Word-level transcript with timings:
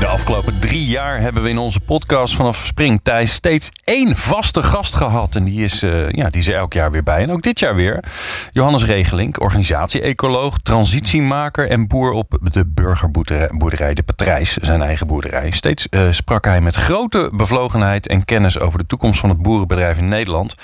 De 0.00 0.06
afgelopen 0.06 0.60
drie 0.60 0.84
jaar 0.84 1.20
hebben 1.20 1.42
we 1.42 1.48
in 1.48 1.58
onze 1.58 1.80
podcast 1.80 2.36
vanaf 2.36 2.64
Springtij 2.66 3.26
steeds 3.26 3.70
één 3.84 4.16
vaste 4.16 4.62
gast 4.62 4.94
gehad. 4.94 5.34
En 5.34 5.44
die 5.44 5.64
is, 5.64 5.82
uh, 5.82 6.10
ja, 6.10 6.30
die 6.30 6.40
is 6.40 6.48
er 6.48 6.54
elk 6.54 6.72
jaar 6.72 6.90
weer 6.90 7.02
bij. 7.02 7.22
En 7.22 7.32
ook 7.32 7.42
dit 7.42 7.58
jaar 7.58 7.74
weer. 7.74 8.04
Johannes 8.52 8.84
Regelink, 8.84 9.40
organisatie-ecoloog, 9.40 10.58
transitiemaker 10.62 11.68
en 11.68 11.86
boer 11.86 12.12
op 12.12 12.38
de 12.42 12.66
burgerboerderij 12.66 13.94
De 13.94 14.02
Patrijs, 14.02 14.56
zijn 14.56 14.82
eigen 14.82 15.06
boerderij. 15.06 15.50
Steeds 15.50 15.86
uh, 15.90 16.02
sprak 16.10 16.44
hij 16.44 16.60
met 16.60 16.74
grote 16.74 17.30
bevlogenheid 17.32 18.06
en 18.06 18.24
kennis 18.24 18.60
over 18.60 18.78
de 18.78 18.86
toekomst 18.86 19.20
van 19.20 19.28
het 19.28 19.42
boerenbedrijf 19.42 19.98
in 19.98 20.08
Nederland. 20.08 20.54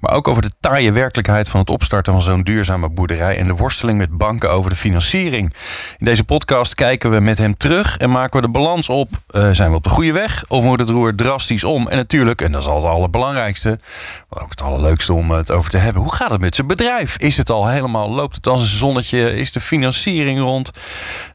Maar 0.00 0.14
ook 0.14 0.28
over 0.28 0.42
de 0.42 0.52
taaie 0.60 0.92
werkelijkheid 0.92 1.48
van 1.48 1.60
het 1.60 1.70
opstarten 1.70 2.12
van 2.12 2.22
zo'n 2.22 2.42
duurzame 2.42 2.88
boerderij 2.88 3.38
en 3.38 3.46
de 3.46 3.54
worsteling 3.54 3.98
met 3.98 4.16
banken 4.16 4.50
over 4.50 4.70
de 4.70 4.76
financiering. 4.76 5.54
In 5.98 6.04
deze 6.04 6.24
podcast 6.24 6.74
kijken 6.74 7.10
we 7.10 7.20
met 7.20 7.38
hem 7.38 7.56
terug 7.56 7.96
en 7.96 8.10
maken 8.10 8.40
we 8.40 8.46
de 8.46 8.52
balans 8.52 8.80
op. 8.88 9.08
Uh, 9.30 9.48
zijn 9.52 9.70
we 9.70 9.76
op 9.76 9.84
de 9.84 9.90
goede 9.90 10.12
weg 10.12 10.44
of 10.48 10.62
moet 10.62 10.78
het 10.78 10.88
roer 10.88 11.14
drastisch 11.14 11.64
om? 11.64 11.88
En 11.88 11.96
natuurlijk, 11.96 12.40
en 12.42 12.52
dat 12.52 12.60
is 12.60 12.68
al 12.68 12.76
het 12.76 12.84
allerbelangrijkste, 12.84 13.78
ook 14.28 14.50
het 14.50 14.62
allerleukste 14.62 15.12
om 15.12 15.30
het 15.30 15.50
over 15.50 15.70
te 15.70 15.78
hebben. 15.78 16.02
Hoe 16.02 16.14
gaat 16.14 16.30
het 16.30 16.40
met 16.40 16.54
zijn 16.54 16.66
bedrijf? 16.66 17.16
Is 17.16 17.36
het 17.36 17.50
al 17.50 17.68
helemaal, 17.68 18.10
loopt 18.10 18.36
het 18.36 18.46
als 18.46 18.60
een 18.60 18.76
zonnetje? 18.76 19.36
Is 19.36 19.52
de 19.52 19.60
financiering 19.60 20.38
rond? 20.38 20.70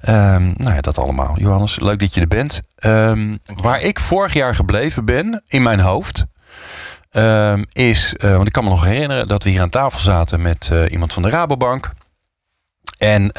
Um, 0.10 0.54
nou 0.58 0.74
ja, 0.74 0.82
dat 0.82 0.98
allemaal. 0.98 1.36
Johannes, 1.38 1.80
leuk 1.80 2.00
dat 2.00 2.14
je 2.14 2.22
er 2.22 2.28
bent. 2.28 2.62
Um, 2.86 3.40
waar 3.46 3.82
ik 3.82 4.00
vorig 4.00 4.34
jaar 4.34 4.56
gebleven 4.56 5.06
ben, 5.06 5.44
in 5.48 5.64
mijn 5.64 5.80
hoofd, 5.80 6.26
um, 7.12 7.66
is, 7.70 8.16
uh, 8.18 8.36
want 8.36 8.48
ik 8.48 8.54
kan 8.54 8.64
me 8.64 8.70
nog 8.70 8.84
herinneren 8.84 9.28
dat 9.28 9.44
we 9.44 9.50
hier 9.50 9.62
aan 9.62 9.70
tafel 9.70 10.00
zaten 10.00 10.42
met 10.42 10.70
uh, 10.74 10.92
iemand 10.92 11.14
van 11.14 11.24
de 11.24 11.30
Rabobank. 11.30 11.90
En 12.98 13.32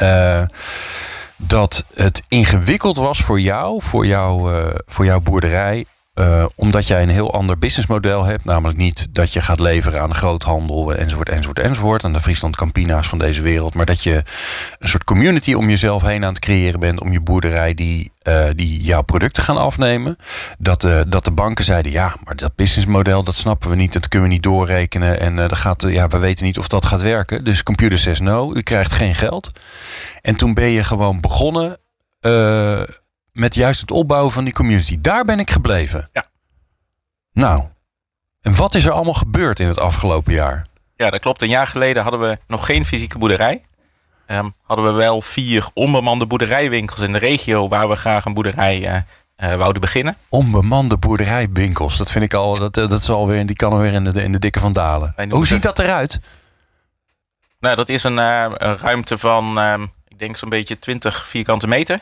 dat 1.38 1.84
het 1.94 2.22
ingewikkeld 2.28 2.96
was 2.96 3.22
voor 3.22 3.40
jou, 3.40 3.82
voor, 3.82 4.06
jou, 4.06 4.52
uh, 4.52 4.66
voor 4.86 5.04
jouw 5.04 5.20
boerderij. 5.20 5.86
Uh, 6.18 6.44
omdat 6.54 6.86
jij 6.86 7.02
een 7.02 7.08
heel 7.08 7.32
ander 7.32 7.58
businessmodel 7.58 8.24
hebt. 8.24 8.44
Namelijk 8.44 8.78
niet 8.78 9.08
dat 9.10 9.32
je 9.32 9.40
gaat 9.40 9.60
leveren 9.60 10.00
aan 10.00 10.08
de 10.08 10.14
groothandel 10.14 10.94
enzovoort, 10.94 11.28
enzovoort, 11.28 11.58
enzovoort. 11.58 12.04
Aan 12.04 12.12
de 12.12 12.20
Friesland 12.20 12.56
Campina's 12.56 13.08
van 13.08 13.18
deze 13.18 13.42
wereld. 13.42 13.74
Maar 13.74 13.86
dat 13.86 14.02
je 14.02 14.22
een 14.78 14.88
soort 14.88 15.04
community 15.04 15.52
om 15.54 15.68
jezelf 15.68 16.02
heen 16.02 16.24
aan 16.24 16.32
het 16.32 16.38
creëren 16.38 16.80
bent. 16.80 17.00
Om 17.00 17.12
je 17.12 17.20
boerderij 17.20 17.74
die, 17.74 18.12
uh, 18.22 18.44
die 18.54 18.82
jouw 18.82 19.02
producten 19.02 19.42
gaan 19.42 19.56
afnemen. 19.56 20.16
Dat, 20.58 20.84
uh, 20.84 21.00
dat 21.08 21.24
de 21.24 21.30
banken 21.30 21.64
zeiden, 21.64 21.92
ja, 21.92 22.14
maar 22.24 22.36
dat 22.36 22.54
businessmodel 22.54 23.24
dat 23.24 23.36
snappen 23.36 23.70
we 23.70 23.76
niet. 23.76 23.92
Dat 23.92 24.08
kunnen 24.08 24.28
we 24.28 24.34
niet 24.34 24.42
doorrekenen. 24.42 25.20
En 25.20 25.36
dat 25.36 25.54
gaat, 25.54 25.82
ja, 25.88 26.08
we 26.08 26.18
weten 26.18 26.44
niet 26.44 26.58
of 26.58 26.68
dat 26.68 26.86
gaat 26.86 27.02
werken. 27.02 27.44
Dus 27.44 27.62
computer 27.62 27.98
says 27.98 28.20
no, 28.20 28.54
u 28.54 28.62
krijgt 28.62 28.92
geen 28.92 29.14
geld. 29.14 29.50
En 30.22 30.36
toen 30.36 30.54
ben 30.54 30.68
je 30.68 30.84
gewoon 30.84 31.20
begonnen 31.20 31.78
met 33.38 33.54
juist 33.54 33.80
het 33.80 33.90
opbouwen 33.90 34.32
van 34.32 34.44
die 34.44 34.52
community. 34.52 34.98
Daar 35.00 35.24
ben 35.24 35.38
ik 35.38 35.50
gebleven. 35.50 36.08
Ja. 36.12 36.24
Nou, 37.32 37.62
en 38.40 38.56
wat 38.56 38.74
is 38.74 38.84
er 38.84 38.92
allemaal 38.92 39.14
gebeurd 39.14 39.60
in 39.60 39.66
het 39.66 39.78
afgelopen 39.78 40.32
jaar? 40.32 40.66
Ja, 40.96 41.10
dat 41.10 41.20
klopt. 41.20 41.42
Een 41.42 41.48
jaar 41.48 41.66
geleden 41.66 42.02
hadden 42.02 42.20
we 42.20 42.38
nog 42.46 42.66
geen 42.66 42.84
fysieke 42.84 43.18
boerderij. 43.18 43.62
Um, 44.26 44.54
hadden 44.62 44.86
we 44.86 44.92
wel 44.92 45.22
vier 45.22 45.68
onbemande 45.74 46.26
boerderijwinkels 46.26 47.00
in 47.00 47.12
de 47.12 47.18
regio 47.18 47.68
waar 47.68 47.88
we 47.88 47.96
graag 47.96 48.24
een 48.24 48.34
boerderij 48.34 48.80
uh, 48.80 49.50
uh, 49.50 49.56
wouden 49.56 49.80
beginnen. 49.80 50.16
Onbemande 50.28 50.96
boerderijwinkels, 50.96 51.96
dat 51.96 52.10
vind 52.10 52.24
ik 52.24 52.34
al, 52.34 52.58
dat, 52.58 52.74
dat 52.74 52.92
is 52.92 53.10
alweer, 53.10 53.46
die 53.46 53.56
kan 53.56 53.72
alweer 53.72 53.92
in 53.92 54.04
de, 54.04 54.22
in 54.22 54.32
de 54.32 54.38
dikke 54.38 54.60
van 54.60 54.72
dalen. 54.72 55.14
Hoe 55.30 55.46
ziet 55.46 55.62
dat 55.62 55.78
eruit? 55.78 56.20
Nou, 57.60 57.76
dat 57.76 57.88
is 57.88 58.04
een, 58.04 58.16
uh, 58.16 58.46
een 58.54 58.78
ruimte 58.78 59.18
van, 59.18 59.58
um, 59.58 59.92
ik 60.08 60.18
denk 60.18 60.36
zo'n 60.36 60.48
beetje 60.48 60.78
20 60.78 61.26
vierkante 61.26 61.66
meter. 61.66 62.00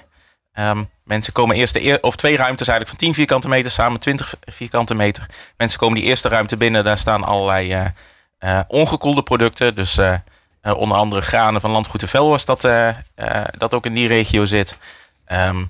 Um, 0.58 0.90
mensen 1.04 1.32
komen 1.32 1.56
eerst 1.56 1.74
de 1.74 1.82
eer, 1.82 2.02
of 2.02 2.16
twee 2.16 2.36
ruimtes 2.36 2.68
eigenlijk 2.68 2.98
van 2.98 3.06
10 3.08 3.14
vierkante 3.14 3.48
meter 3.48 3.70
samen 3.70 4.00
20 4.00 4.34
vierkante 4.40 4.94
meter. 4.94 5.26
Mensen 5.56 5.78
komen 5.78 5.94
die 5.94 6.04
eerste 6.04 6.28
ruimte 6.28 6.56
binnen, 6.56 6.84
daar 6.84 6.98
staan 6.98 7.24
allerlei 7.24 7.74
uh, 7.74 7.84
uh, 8.40 8.60
ongekoelde 8.68 9.22
producten. 9.22 9.74
Dus 9.74 9.98
uh, 9.98 10.14
onder 10.62 10.96
andere 10.98 11.20
granen 11.20 11.60
van 11.60 11.70
landgoed 11.70 12.00
de 12.00 12.08
Vel 12.08 12.28
was 12.28 12.44
dat, 12.44 12.60
dat 13.50 13.74
ook 13.74 13.86
in 13.86 13.94
die 13.94 14.08
regio 14.08 14.44
zit. 14.44 14.78
Um, 15.32 15.68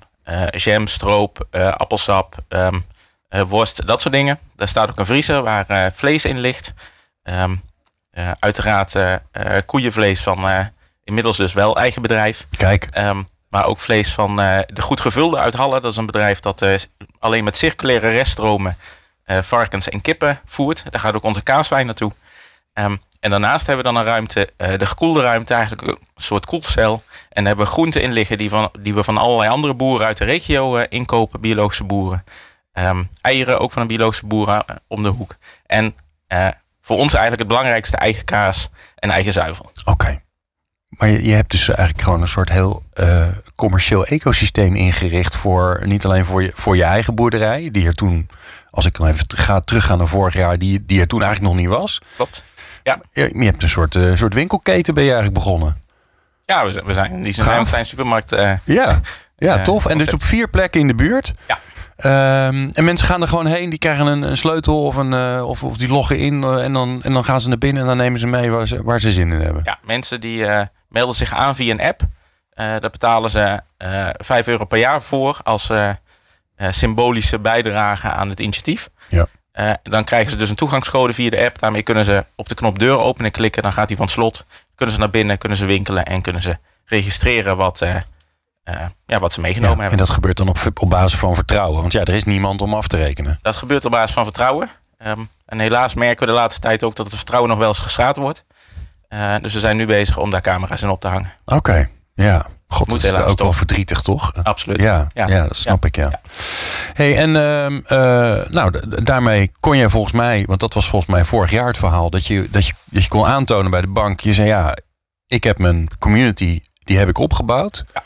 jam, 0.50 0.86
stroop, 0.86 1.46
appelsap, 1.50 2.36
um, 2.48 2.84
worst, 3.46 3.86
dat 3.86 4.00
soort 4.00 4.14
dingen. 4.14 4.38
Daar 4.56 4.68
staat 4.68 4.90
ook 4.90 4.98
een 4.98 5.06
vriezer 5.06 5.42
waar 5.42 5.92
vlees 5.94 6.24
in 6.24 6.38
ligt. 6.38 6.74
Um, 7.22 7.62
uiteraard 8.38 8.96
koeienvlees 9.66 10.20
van 10.20 10.70
inmiddels 11.04 11.36
dus 11.36 11.52
wel 11.52 11.76
eigen 11.76 12.02
bedrijf. 12.02 12.46
Kijk. 12.56 12.88
Maar 13.48 13.64
ook 13.64 13.78
vlees 13.78 14.12
van 14.12 14.40
uh, 14.40 14.58
de 14.66 14.82
Goed 14.82 15.00
Gevulde 15.00 15.38
uit 15.38 15.54
Halle. 15.54 15.80
Dat 15.80 15.90
is 15.90 15.96
een 15.96 16.06
bedrijf 16.06 16.40
dat 16.40 16.62
uh, 16.62 16.74
alleen 17.18 17.44
met 17.44 17.56
circulaire 17.56 18.10
reststromen 18.10 18.76
uh, 19.26 19.42
varkens 19.42 19.88
en 19.88 20.00
kippen 20.00 20.40
voert. 20.44 20.84
Daar 20.90 21.00
gaat 21.00 21.14
ook 21.14 21.24
onze 21.24 21.42
kaaswijn 21.42 21.86
naartoe. 21.86 22.12
Um, 22.74 23.00
en 23.20 23.30
daarnaast 23.30 23.66
hebben 23.66 23.84
we 23.84 23.92
dan 23.92 24.00
een 24.00 24.08
ruimte, 24.08 24.48
de 24.56 24.86
gekoelde 24.86 25.22
ruimte, 25.22 25.54
eigenlijk 25.54 25.82
een 25.82 25.98
soort 26.16 26.46
koelcel. 26.46 26.92
En 26.92 27.44
daar 27.44 27.46
hebben 27.46 27.64
we 27.64 27.70
groenten 27.70 28.02
in 28.02 28.12
liggen 28.12 28.38
die, 28.38 28.48
van, 28.48 28.70
die 28.78 28.94
we 28.94 29.04
van 29.04 29.18
allerlei 29.18 29.50
andere 29.50 29.74
boeren 29.74 30.06
uit 30.06 30.18
de 30.18 30.24
regio 30.24 30.76
inkopen, 30.76 31.40
biologische 31.40 31.84
boeren. 31.84 32.24
Um, 32.72 33.10
eieren 33.20 33.60
ook 33.60 33.72
van 33.72 33.82
een 33.82 33.88
biologische 33.88 34.26
boer 34.26 34.64
om 34.88 35.02
de 35.02 35.08
hoek. 35.08 35.36
En 35.66 35.96
voor 36.82 36.96
ons 36.96 37.12
eigenlijk 37.12 37.38
het 37.38 37.48
belangrijkste 37.48 37.96
eigen 37.96 38.24
kaas 38.24 38.68
en 38.94 39.10
eigen 39.10 39.32
zuivel. 39.32 39.70
Oké. 39.84 40.20
Maar 40.88 41.08
je, 41.08 41.24
je, 41.24 41.34
hebt 41.34 41.50
dus 41.50 41.68
eigenlijk 41.68 42.02
gewoon 42.02 42.22
een 42.22 42.28
soort 42.28 42.48
heel 42.48 42.82
uh, 42.94 43.26
commercieel 43.54 44.06
ecosysteem 44.06 44.74
ingericht 44.74 45.36
voor 45.36 45.82
niet 45.84 46.04
alleen 46.04 46.24
voor 46.24 46.42
je, 46.42 46.50
voor 46.54 46.76
je 46.76 46.84
eigen 46.84 47.14
boerderij, 47.14 47.68
die 47.70 47.86
er 47.86 47.94
toen, 47.94 48.28
als 48.70 48.84
ik 48.84 48.96
dan 48.96 49.06
even 49.06 49.26
ga 49.26 49.60
teruggaan 49.60 49.98
naar 49.98 50.06
vorig 50.06 50.34
jaar, 50.34 50.58
die, 50.58 50.86
die 50.86 51.00
er 51.00 51.06
toen 51.06 51.22
eigenlijk 51.22 51.52
nog 51.52 51.62
niet 51.62 51.70
was. 51.70 52.00
Klopt. 52.16 52.44
Ja. 52.82 53.00
Je, 53.12 53.30
je 53.34 53.44
hebt 53.44 53.62
een 53.62 53.68
soort, 53.68 53.94
uh, 53.94 54.16
soort 54.16 54.34
winkelketen 54.34 54.94
ben 54.94 55.02
je 55.02 55.12
eigenlijk 55.12 55.44
begonnen. 55.44 55.76
Ja, 56.44 56.66
we, 56.66 56.82
we 56.84 56.94
zijn 56.94 57.22
die 57.22 57.32
zijn 57.32 57.58
een 57.58 57.66
klein 57.66 57.86
supermarkt. 57.86 58.32
Uh, 58.32 58.52
ja, 58.64 59.00
ja 59.36 59.62
tof. 59.62 59.86
En 59.86 59.98
dus 59.98 60.12
op 60.12 60.22
vier 60.22 60.48
plekken 60.48 60.80
in 60.80 60.86
de 60.86 60.94
buurt. 60.94 61.32
Ja. 61.48 61.58
Um, 62.04 62.70
en 62.72 62.84
mensen 62.84 63.06
gaan 63.06 63.22
er 63.22 63.28
gewoon 63.28 63.46
heen, 63.46 63.70
die 63.70 63.78
krijgen 63.78 64.06
een, 64.06 64.22
een 64.22 64.36
sleutel 64.36 64.84
of, 64.84 64.96
een, 64.96 65.12
uh, 65.12 65.48
of, 65.48 65.64
of 65.64 65.76
die 65.76 65.88
loggen 65.88 66.18
in 66.18 66.42
uh, 66.42 66.64
en, 66.64 66.72
dan, 66.72 67.02
en 67.02 67.12
dan 67.12 67.24
gaan 67.24 67.40
ze 67.40 67.48
naar 67.48 67.58
binnen 67.58 67.82
en 67.82 67.88
dan 67.88 67.96
nemen 67.96 68.20
ze 68.20 68.26
mee 68.26 68.50
waar 68.50 68.66
ze, 68.66 68.82
waar 68.82 69.00
ze 69.00 69.12
zin 69.12 69.32
in 69.32 69.40
hebben. 69.40 69.62
Ja, 69.64 69.78
mensen 69.82 70.20
die 70.20 70.38
uh, 70.38 70.62
melden 70.88 71.14
zich 71.14 71.32
aan 71.32 71.56
via 71.56 71.72
een 71.72 71.80
app. 71.80 72.00
daar 72.54 72.90
betalen 72.90 73.30
ze 73.30 73.60
5 74.16 74.46
euro 74.46 74.64
per 74.64 74.78
jaar 74.78 75.02
voor 75.02 75.40
als 75.42 75.70
symbolische 76.56 77.38
bijdrage 77.38 78.10
aan 78.10 78.28
het 78.28 78.40
initiatief. 78.40 78.88
Ja. 79.08 79.26
dan 79.82 80.04
krijgen 80.04 80.30
ze 80.30 80.36
dus 80.36 80.50
een 80.50 80.56
toegangscode 80.56 81.12
via 81.12 81.30
de 81.30 81.44
app. 81.44 81.58
Daarmee 81.58 81.82
kunnen 81.82 82.04
ze 82.04 82.24
op 82.34 82.48
de 82.48 82.54
knop 82.54 82.78
deur 82.78 82.98
openen 82.98 83.30
klikken. 83.30 83.62
Dan 83.62 83.72
gaat 83.72 83.88
hij 83.88 83.96
van 83.96 84.08
slot. 84.08 84.46
Kunnen 84.74 84.94
ze 84.94 85.00
naar 85.00 85.10
binnen, 85.10 85.38
kunnen 85.38 85.58
ze 85.58 85.66
winkelen 85.66 86.04
en 86.04 86.22
kunnen 86.22 86.42
ze 86.42 86.58
registreren 86.84 87.56
wat 87.56 87.86
ja, 89.06 89.20
wat 89.20 89.32
ze 89.32 89.40
meegenomen 89.40 89.76
ja, 89.76 89.80
hebben. 89.80 89.98
En 89.98 90.04
dat 90.04 90.14
gebeurt 90.14 90.36
dan 90.36 90.48
op, 90.48 90.58
op 90.74 90.90
basis 90.90 91.18
van 91.18 91.34
vertrouwen? 91.34 91.80
Want 91.80 91.92
ja, 91.92 92.00
er 92.00 92.14
is 92.14 92.24
niemand 92.24 92.62
om 92.62 92.74
af 92.74 92.88
te 92.88 92.96
rekenen. 92.96 93.38
Dat 93.42 93.56
gebeurt 93.56 93.84
op 93.84 93.90
basis 93.90 94.14
van 94.14 94.24
vertrouwen. 94.24 94.70
Um, 95.06 95.28
en 95.46 95.58
helaas 95.58 95.94
merken 95.94 96.26
we 96.26 96.32
de 96.32 96.38
laatste 96.38 96.60
tijd 96.60 96.84
ook 96.84 96.96
dat 96.96 97.06
het 97.06 97.16
vertrouwen 97.16 97.50
nog 97.50 97.58
wel 97.58 97.68
eens 97.68 97.78
geschaad 97.78 98.16
wordt. 98.16 98.44
Uh, 99.08 99.34
dus 99.42 99.54
we 99.54 99.60
zijn 99.60 99.76
nu 99.76 99.86
bezig 99.86 100.18
om 100.18 100.30
daar 100.30 100.40
camera's 100.40 100.82
in 100.82 100.88
op 100.88 101.00
te 101.00 101.08
hangen. 101.08 101.32
Oké, 101.44 101.56
okay. 101.56 101.88
ja. 102.14 102.46
God, 102.68 102.86
Moet 102.86 103.02
dat 103.02 103.12
is 103.12 103.18
ook 103.18 103.26
toch. 103.26 103.38
wel 103.38 103.52
verdrietig, 103.52 104.00
toch? 104.00 104.34
Absoluut. 104.42 104.80
Ja, 104.80 105.06
ja. 105.14 105.26
ja 105.26 105.46
dat 105.46 105.56
snap 105.56 105.84
ik, 105.84 105.96
ja. 105.96 106.20
hey, 106.92 107.16
en 107.16 107.34
uh, 107.34 107.70
uh, 107.70 108.48
nou, 108.48 108.82
daarmee 109.02 109.52
kon 109.60 109.76
je 109.76 109.90
volgens 109.90 110.12
mij, 110.12 110.44
want 110.46 110.60
dat 110.60 110.74
was 110.74 110.88
volgens 110.88 111.10
mij 111.10 111.24
vorig 111.24 111.50
jaar 111.50 111.66
het 111.66 111.78
verhaal, 111.78 112.10
dat 112.10 112.26
je, 112.26 112.48
dat 112.50 112.66
je, 112.66 112.72
dat 112.84 113.02
je 113.02 113.08
kon 113.08 113.26
aantonen 113.26 113.70
bij 113.70 113.80
de 113.80 113.86
bank. 113.86 114.20
Je 114.20 114.34
zei, 114.34 114.48
ja, 114.48 114.76
ik 115.26 115.44
heb 115.44 115.58
mijn 115.58 115.88
community, 115.98 116.60
die 116.84 116.98
heb 116.98 117.08
ik 117.08 117.18
opgebouwd. 117.18 117.84
Ja 117.92 118.02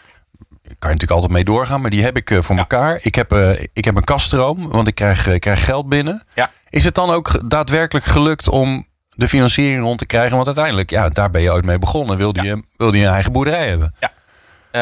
kan 0.79 0.91
je 0.91 0.97
natuurlijk 0.97 1.11
altijd 1.11 1.33
mee 1.33 1.45
doorgaan, 1.45 1.81
maar 1.81 1.91
die 1.91 2.03
heb 2.03 2.17
ik 2.17 2.31
uh, 2.31 2.43
voor 2.43 2.55
ja. 2.55 2.61
elkaar. 2.61 2.99
Ik 3.03 3.15
heb, 3.15 3.33
uh, 3.33 3.51
ik 3.73 3.85
heb 3.85 3.97
een 3.97 4.05
kaststroom, 4.05 4.69
want 4.69 4.89
ik 4.89 4.95
krijg, 4.95 5.27
uh, 5.27 5.39
krijg 5.39 5.65
geld 5.65 5.89
binnen. 5.89 6.25
Ja. 6.35 6.51
Is 6.69 6.85
het 6.85 6.95
dan 6.95 7.11
ook 7.11 7.51
daadwerkelijk 7.51 8.07
gelukt 8.07 8.49
om 8.49 8.87
de 9.09 9.29
financiering 9.29 9.83
rond 9.83 9.99
te 9.99 10.07
krijgen? 10.07 10.35
Want 10.35 10.47
uiteindelijk, 10.47 10.91
ja, 10.91 11.09
daar 11.09 11.31
ben 11.31 11.43
je 11.43 11.53
ooit 11.53 11.65
mee 11.65 11.79
begonnen. 11.79 12.17
Wilde, 12.17 12.43
ja. 12.43 12.49
je, 12.49 12.63
wilde 12.77 12.99
je 12.99 13.07
een 13.07 13.13
eigen 13.13 13.33
boerderij 13.33 13.69
hebben? 13.69 13.95
Ja. 14.01 14.13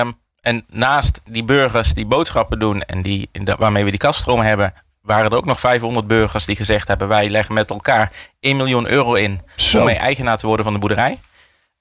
Um, 0.00 0.18
en 0.40 0.64
naast 0.68 1.20
die 1.24 1.44
burgers 1.44 1.94
die 1.94 2.06
boodschappen 2.06 2.58
doen 2.58 2.82
en 2.82 3.02
die, 3.02 3.30
waarmee 3.58 3.84
we 3.84 3.90
die 3.90 3.98
kaststroom 3.98 4.40
hebben, 4.40 4.74
waren 5.02 5.30
er 5.30 5.36
ook 5.36 5.44
nog 5.44 5.60
500 5.60 6.06
burgers 6.06 6.44
die 6.44 6.56
gezegd 6.56 6.88
hebben: 6.88 7.08
wij 7.08 7.28
leggen 7.28 7.54
met 7.54 7.70
elkaar 7.70 8.12
1 8.40 8.56
miljoen 8.56 8.88
euro 8.88 9.14
in 9.14 9.40
Zo. 9.56 9.78
om 9.78 9.84
mee 9.84 9.96
eigenaar 9.96 10.38
te 10.38 10.46
worden 10.46 10.64
van 10.64 10.74
de 10.74 10.80
boerderij. 10.80 11.20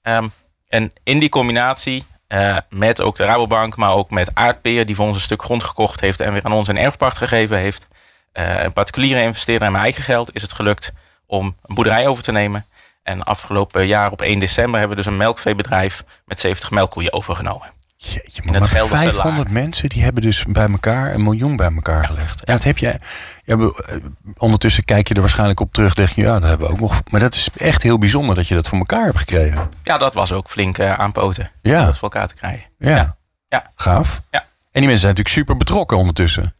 Ehm, 0.02 0.28
en 0.68 0.92
in 1.02 1.18
die 1.18 1.28
combinatie 1.28 2.04
eh, 2.28 2.56
met 2.68 3.02
ook 3.02 3.16
de 3.16 3.24
Rabobank, 3.24 3.76
maar 3.76 3.92
ook 3.92 4.10
met 4.10 4.30
Aardpeer, 4.34 4.86
die 4.86 4.94
voor 4.94 5.06
ons 5.06 5.16
een 5.16 5.22
stuk 5.22 5.42
grond 5.42 5.64
gekocht 5.64 6.00
heeft 6.00 6.20
en 6.20 6.32
weer 6.32 6.44
aan 6.44 6.52
ons 6.52 6.68
een 6.68 6.78
erfpacht 6.78 7.16
gegeven 7.16 7.56
heeft. 7.56 7.88
Uh, 8.32 8.62
een 8.62 8.72
particuliere 8.72 9.22
investeerder 9.22 9.66
en 9.66 9.72
mijn 9.72 9.84
eigen 9.84 10.02
geld 10.02 10.34
is 10.34 10.42
het 10.42 10.52
gelukt 10.52 10.92
om 11.26 11.56
een 11.62 11.74
boerderij 11.74 12.06
over 12.06 12.22
te 12.22 12.32
nemen. 12.32 12.66
En 13.02 13.22
afgelopen 13.22 13.86
jaar 13.86 14.10
op 14.10 14.22
1 14.22 14.38
december 14.38 14.78
hebben 14.78 14.96
we 14.96 15.02
dus 15.02 15.12
een 15.12 15.18
melkveebedrijf 15.18 16.04
met 16.24 16.40
70 16.40 16.70
melkkoeien 16.70 17.12
overgenomen. 17.12 17.77
Jeetje, 18.00 18.42
maar, 18.44 18.60
maar 18.60 18.68
500 18.68 19.50
mensen 19.50 19.88
die 19.88 20.02
hebben 20.02 20.22
dus 20.22 20.44
bij 20.44 20.68
elkaar 20.68 21.14
een 21.14 21.22
miljoen 21.22 21.56
bij 21.56 21.72
elkaar 21.74 22.04
gelegd. 22.04 22.44
En 22.44 22.54
dat 22.54 22.64
heb 22.64 22.78
je. 22.78 22.98
Ja, 23.44 23.56
eh, 23.56 23.96
ondertussen 24.36 24.84
kijk 24.84 25.08
je 25.08 25.14
er 25.14 25.20
waarschijnlijk 25.20 25.60
op 25.60 25.72
terug. 25.72 25.94
Denk 25.94 26.08
je, 26.08 26.22
ja, 26.22 26.38
dat 26.38 26.48
hebben 26.48 26.66
we 26.66 26.72
ook 26.72 26.80
nog. 26.80 27.02
Maar 27.10 27.20
dat 27.20 27.34
is 27.34 27.48
echt 27.56 27.82
heel 27.82 27.98
bijzonder 27.98 28.34
dat 28.34 28.48
je 28.48 28.54
dat 28.54 28.68
voor 28.68 28.78
elkaar 28.78 29.04
hebt 29.04 29.18
gekregen. 29.18 29.68
Ja, 29.82 29.98
dat 29.98 30.14
was 30.14 30.32
ook 30.32 30.48
flink 30.50 30.78
uh, 30.78 30.92
aanpoten. 30.92 31.50
Ja. 31.62 31.84
Dat 31.84 31.98
voor 31.98 32.10
elkaar 32.10 32.28
te 32.28 32.34
krijgen. 32.34 32.66
Ja. 32.78 33.16
ja. 33.48 33.72
Gaaf. 33.74 34.20
Ja. 34.30 34.40
En 34.40 34.46
die 34.80 34.82
mensen 34.82 34.98
zijn 34.98 35.14
natuurlijk 35.14 35.28
super 35.28 35.56
betrokken 35.56 35.96
ondertussen. 35.96 36.54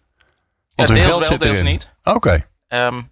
Want 0.74 0.88
ja, 0.88 0.94
hun 0.94 1.04
geld 1.04 1.18
wel, 1.18 1.28
zit 1.28 1.44
erin. 1.44 1.64
niet. 1.64 1.90
Oké. 2.02 2.46
Ehm, 2.68 3.02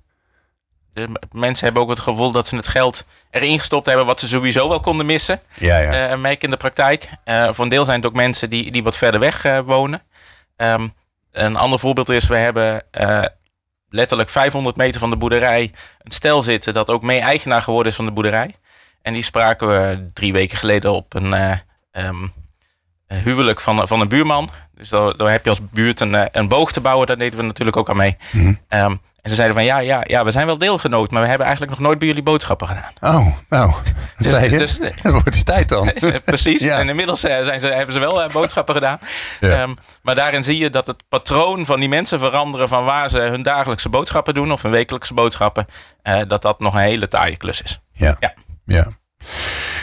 mensen 1.32 1.64
hebben 1.64 1.82
ook 1.82 1.88
het 1.88 2.00
gevoel 2.00 2.32
dat 2.32 2.48
ze 2.48 2.56
het 2.56 2.68
geld 2.68 3.04
erin 3.30 3.58
gestopt 3.58 3.86
hebben 3.86 4.06
wat 4.06 4.20
ze 4.20 4.28
sowieso 4.28 4.68
wel 4.68 4.80
konden 4.80 5.06
missen. 5.06 5.40
Ja, 5.54 5.78
ja. 5.78 6.12
Uh, 6.12 6.18
merk 6.18 6.42
in 6.42 6.50
de 6.50 6.56
praktijk. 6.56 7.10
Uh, 7.24 7.52
voor 7.52 7.64
een 7.64 7.70
deel 7.70 7.84
zijn 7.84 7.96
het 7.96 8.06
ook 8.06 8.14
mensen 8.14 8.50
die, 8.50 8.70
die 8.70 8.82
wat 8.82 8.96
verder 8.96 9.20
weg 9.20 9.44
uh, 9.44 9.58
wonen. 9.58 10.02
Um, 10.56 10.94
een 11.32 11.56
ander 11.56 11.78
voorbeeld 11.78 12.08
is, 12.08 12.26
we 12.26 12.36
hebben 12.36 12.82
letterlijk 13.88 14.28
500 14.28 14.76
meter 14.76 15.00
van 15.00 15.10
de 15.10 15.16
boerderij 15.16 15.72
een 16.02 16.12
stel 16.12 16.42
zitten 16.42 16.74
dat 16.74 16.90
ook 16.90 17.02
mee 17.02 17.20
eigenaar 17.20 17.62
geworden 17.62 17.90
is 17.90 17.96
van 17.96 18.04
de 18.04 18.12
boerderij. 18.12 18.54
En 19.02 19.12
die 19.12 19.22
spraken 19.22 19.68
we 19.68 20.10
drie 20.14 20.32
weken 20.32 20.58
geleden 20.58 20.92
op 20.92 21.14
een 21.14 21.60
um, 21.92 22.32
huwelijk 23.06 23.60
van, 23.60 23.88
van 23.88 24.00
een 24.00 24.08
buurman. 24.08 24.50
Dus 24.74 24.88
daar, 24.88 25.16
daar 25.16 25.30
heb 25.30 25.44
je 25.44 25.50
als 25.50 25.60
buurt 25.70 26.00
een, 26.00 26.28
een 26.38 26.48
boog 26.48 26.72
te 26.72 26.80
bouwen, 26.80 27.06
daar 27.06 27.18
deden 27.18 27.38
we 27.38 27.44
natuurlijk 27.44 27.76
ook 27.76 27.90
aan 27.90 27.96
mee. 27.96 28.16
Mm 28.32 28.58
um, 28.68 29.00
en 29.26 29.32
ze 29.32 29.36
zeiden 29.38 29.56
van 29.56 29.66
ja, 29.66 29.78
ja, 29.78 30.02
ja, 30.06 30.24
we 30.24 30.30
zijn 30.30 30.46
wel 30.46 30.58
deelgenoot, 30.58 31.10
maar 31.10 31.22
we 31.22 31.28
hebben 31.28 31.46
eigenlijk 31.46 31.76
nog 31.76 31.86
nooit 31.86 31.98
bij 31.98 32.08
jullie 32.08 32.22
boodschappen 32.22 32.68
gedaan. 32.68 32.92
Oh, 33.00 33.26
nou, 33.48 33.72
dus, 34.18 34.28
zei 34.30 34.50
je? 34.50 34.58
Dus, 34.58 34.78
dat 35.02 35.12
wordt 35.12 35.46
tijd 35.46 35.68
dan. 35.68 35.92
Precies, 36.24 36.62
Ja. 36.62 36.78
en 36.78 36.88
inmiddels 36.88 37.24
eh, 37.24 37.44
zijn 37.44 37.60
ze, 37.60 37.66
hebben 37.66 37.92
ze 37.94 37.98
wel 37.98 38.22
eh, 38.22 38.30
boodschappen 38.30 38.74
gedaan. 38.74 38.98
Ja. 39.40 39.48
Ehm, 39.48 39.74
maar 40.02 40.14
daarin 40.14 40.44
zie 40.44 40.58
je 40.58 40.70
dat 40.70 40.86
het 40.86 41.02
patroon 41.08 41.66
van 41.66 41.80
die 41.80 41.88
mensen 41.88 42.18
veranderen 42.18 42.68
van 42.68 42.84
waar 42.84 43.10
ze 43.10 43.18
hun 43.18 43.42
dagelijkse 43.42 43.88
boodschappen 43.88 44.34
doen 44.34 44.52
of 44.52 44.62
hun 44.62 44.70
wekelijkse 44.70 45.14
boodschappen, 45.14 45.66
eh, 46.02 46.20
dat 46.28 46.42
dat 46.42 46.60
nog 46.60 46.74
een 46.74 46.80
hele 46.80 47.08
taaie 47.08 47.36
klus 47.36 47.62
is. 47.62 47.80
Ja. 47.92 48.16
Ja. 48.20 48.34
ja. 48.64 48.86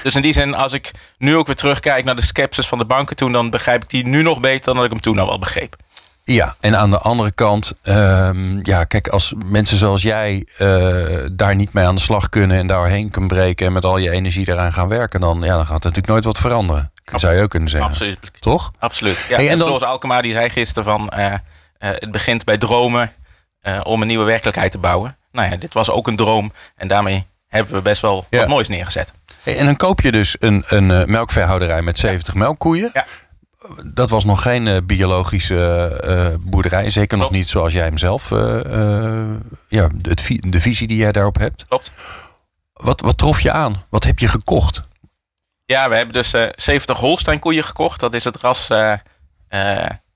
Dus 0.04 0.16
in 0.16 0.22
die 0.22 0.34
zin, 0.34 0.56
als 0.56 0.74
ik 0.74 0.92
nu 1.18 1.36
ook 1.36 1.46
weer 1.46 1.56
terugkijk 1.56 2.06
naar 2.06 2.16
de 2.16 2.22
skepsis 2.22 2.68
van 2.68 2.78
de 2.78 2.86
banken 2.86 3.16
toen, 3.16 3.32
dan 3.32 3.50
begrijp 3.50 3.84
ik 3.84 3.90
die 3.90 4.08
nu 4.08 4.22
nog 4.22 4.40
beter 4.40 4.66
dan 4.66 4.76
dat 4.76 4.84
ik 4.86 4.92
hem 4.92 5.02
toen 5.02 5.20
al 5.20 5.28
wel 5.28 5.40
begreep. 5.40 5.76
Ja, 6.26 6.56
en 6.60 6.78
aan 6.78 6.90
de 6.92 6.98
andere 6.98 7.32
kant, 7.32 7.74
ehm, 7.82 8.60
ja, 8.66 8.84
kijk, 8.84 9.08
als 9.08 9.34
mensen 9.46 9.78
zoals 9.78 10.02
jij 10.02 10.48
eh, 10.58 11.06
daar 11.32 11.56
niet 11.56 11.74
mee 11.74 11.86
aan 11.86 11.96
de 11.96 12.02
slag 12.02 12.30
kunnen 12.30 12.58
en 12.58 12.68
daarheen 12.68 13.10
kunnen 13.10 13.30
breken 13.30 13.66
en 13.66 13.74
met 13.74 13.86
al 13.86 13.98
je 13.98 14.10
energie 14.12 14.48
eraan 14.50 14.74
gaan 14.74 14.88
werken, 14.88 15.20
dan, 15.20 15.42
ja, 15.42 15.56
dan 15.56 15.66
gaat 15.66 15.70
er 15.84 15.90
natuurlijk 15.90 16.08
nooit 16.08 16.26
wat 16.26 16.38
veranderen. 16.40 16.92
Dat 17.04 17.20
zou 17.20 17.36
je 17.36 17.42
ook 17.42 17.50
kunnen 17.50 17.70
zeggen. 17.70 17.90
Absoluut. 17.90 18.20
Toch? 18.40 18.72
Absoluut. 18.80 19.26
Ja, 19.30 19.36
Hey, 19.36 19.50
en 19.50 19.58
dan- 19.58 19.68
Floris 19.68 19.88
Alkema 19.88 20.22
die 20.22 20.32
zei 20.32 20.50
gisteren 20.50 20.84
van 20.84 21.10
eh, 21.10 21.26
eh, 21.34 21.40
het 21.78 22.12
begint 22.12 22.44
bij 22.46 22.58
dromen 22.58 23.12
om 23.84 24.02
een 24.02 24.08
nieuwe 24.08 24.26
werkelijkheid 24.26 24.72
te 24.72 24.78
bouwen. 24.78 25.18
Nou 25.32 25.50
ja, 25.52 25.58
dit 25.58 25.74
was 25.74 25.90
ook 25.90 26.08
een 26.08 26.16
droom 26.16 26.54
en 26.76 26.88
daarmee 26.88 27.26
hebben 27.48 27.74
we 27.74 27.82
best 27.82 28.02
wel 28.02 28.26
Ja. 28.30 28.40
wat 28.40 28.48
moois 28.48 28.68
neergezet. 28.68 29.12
Hey, 29.44 29.58
en 29.58 29.66
dan 29.66 29.76
koop 29.76 30.02
je 30.02 30.12
dus 30.12 30.36
een, 30.40 30.64
een 30.68 30.92
eh, 30.92 31.06
melkveehouderij 31.06 31.82
met 31.82 32.00
70 32.00 32.34
melkkoeien. 32.34 32.90
Ja. 32.94 33.06
Dat 33.86 34.10
was 34.10 34.24
nog 34.26 34.42
geen 34.42 34.68
eh, 34.68 34.78
biologische 34.84 35.88
eh, 36.04 36.28
boerderij. 36.40 36.90
Zeker 36.90 37.18
nog 37.18 37.32
niet 37.32 37.50
zoals 37.50 37.74
jij 37.74 37.84
hem 37.84 37.98
zelf, 37.98 38.32
eh, 38.32 39.30
ja, 39.68 39.90
het, 40.02 40.22
vi- 40.22 40.40
de 40.50 40.60
visie 40.62 40.88
die 40.88 40.98
jij 40.98 41.12
daarop 41.12 41.38
hebt. 41.38 41.68
Klopt. 41.68 41.94
Wat, 42.74 43.02
wat 43.02 43.18
trof 43.18 43.42
je 43.42 43.52
aan? 43.52 43.84
Wat 43.90 44.04
heb 44.04 44.20
je 44.20 44.28
gekocht? 44.28 44.82
Ja, 45.66 45.90
we 45.90 45.96
hebben 45.96 46.14
dus 46.14 46.34
eh 46.34 46.50
70 46.56 46.98
Holstein 46.98 47.40
koeien 47.40 47.64
gekocht. 47.64 48.00
Dat 48.00 48.14
is 48.14 48.24
het 48.24 48.36
ras 48.36 48.68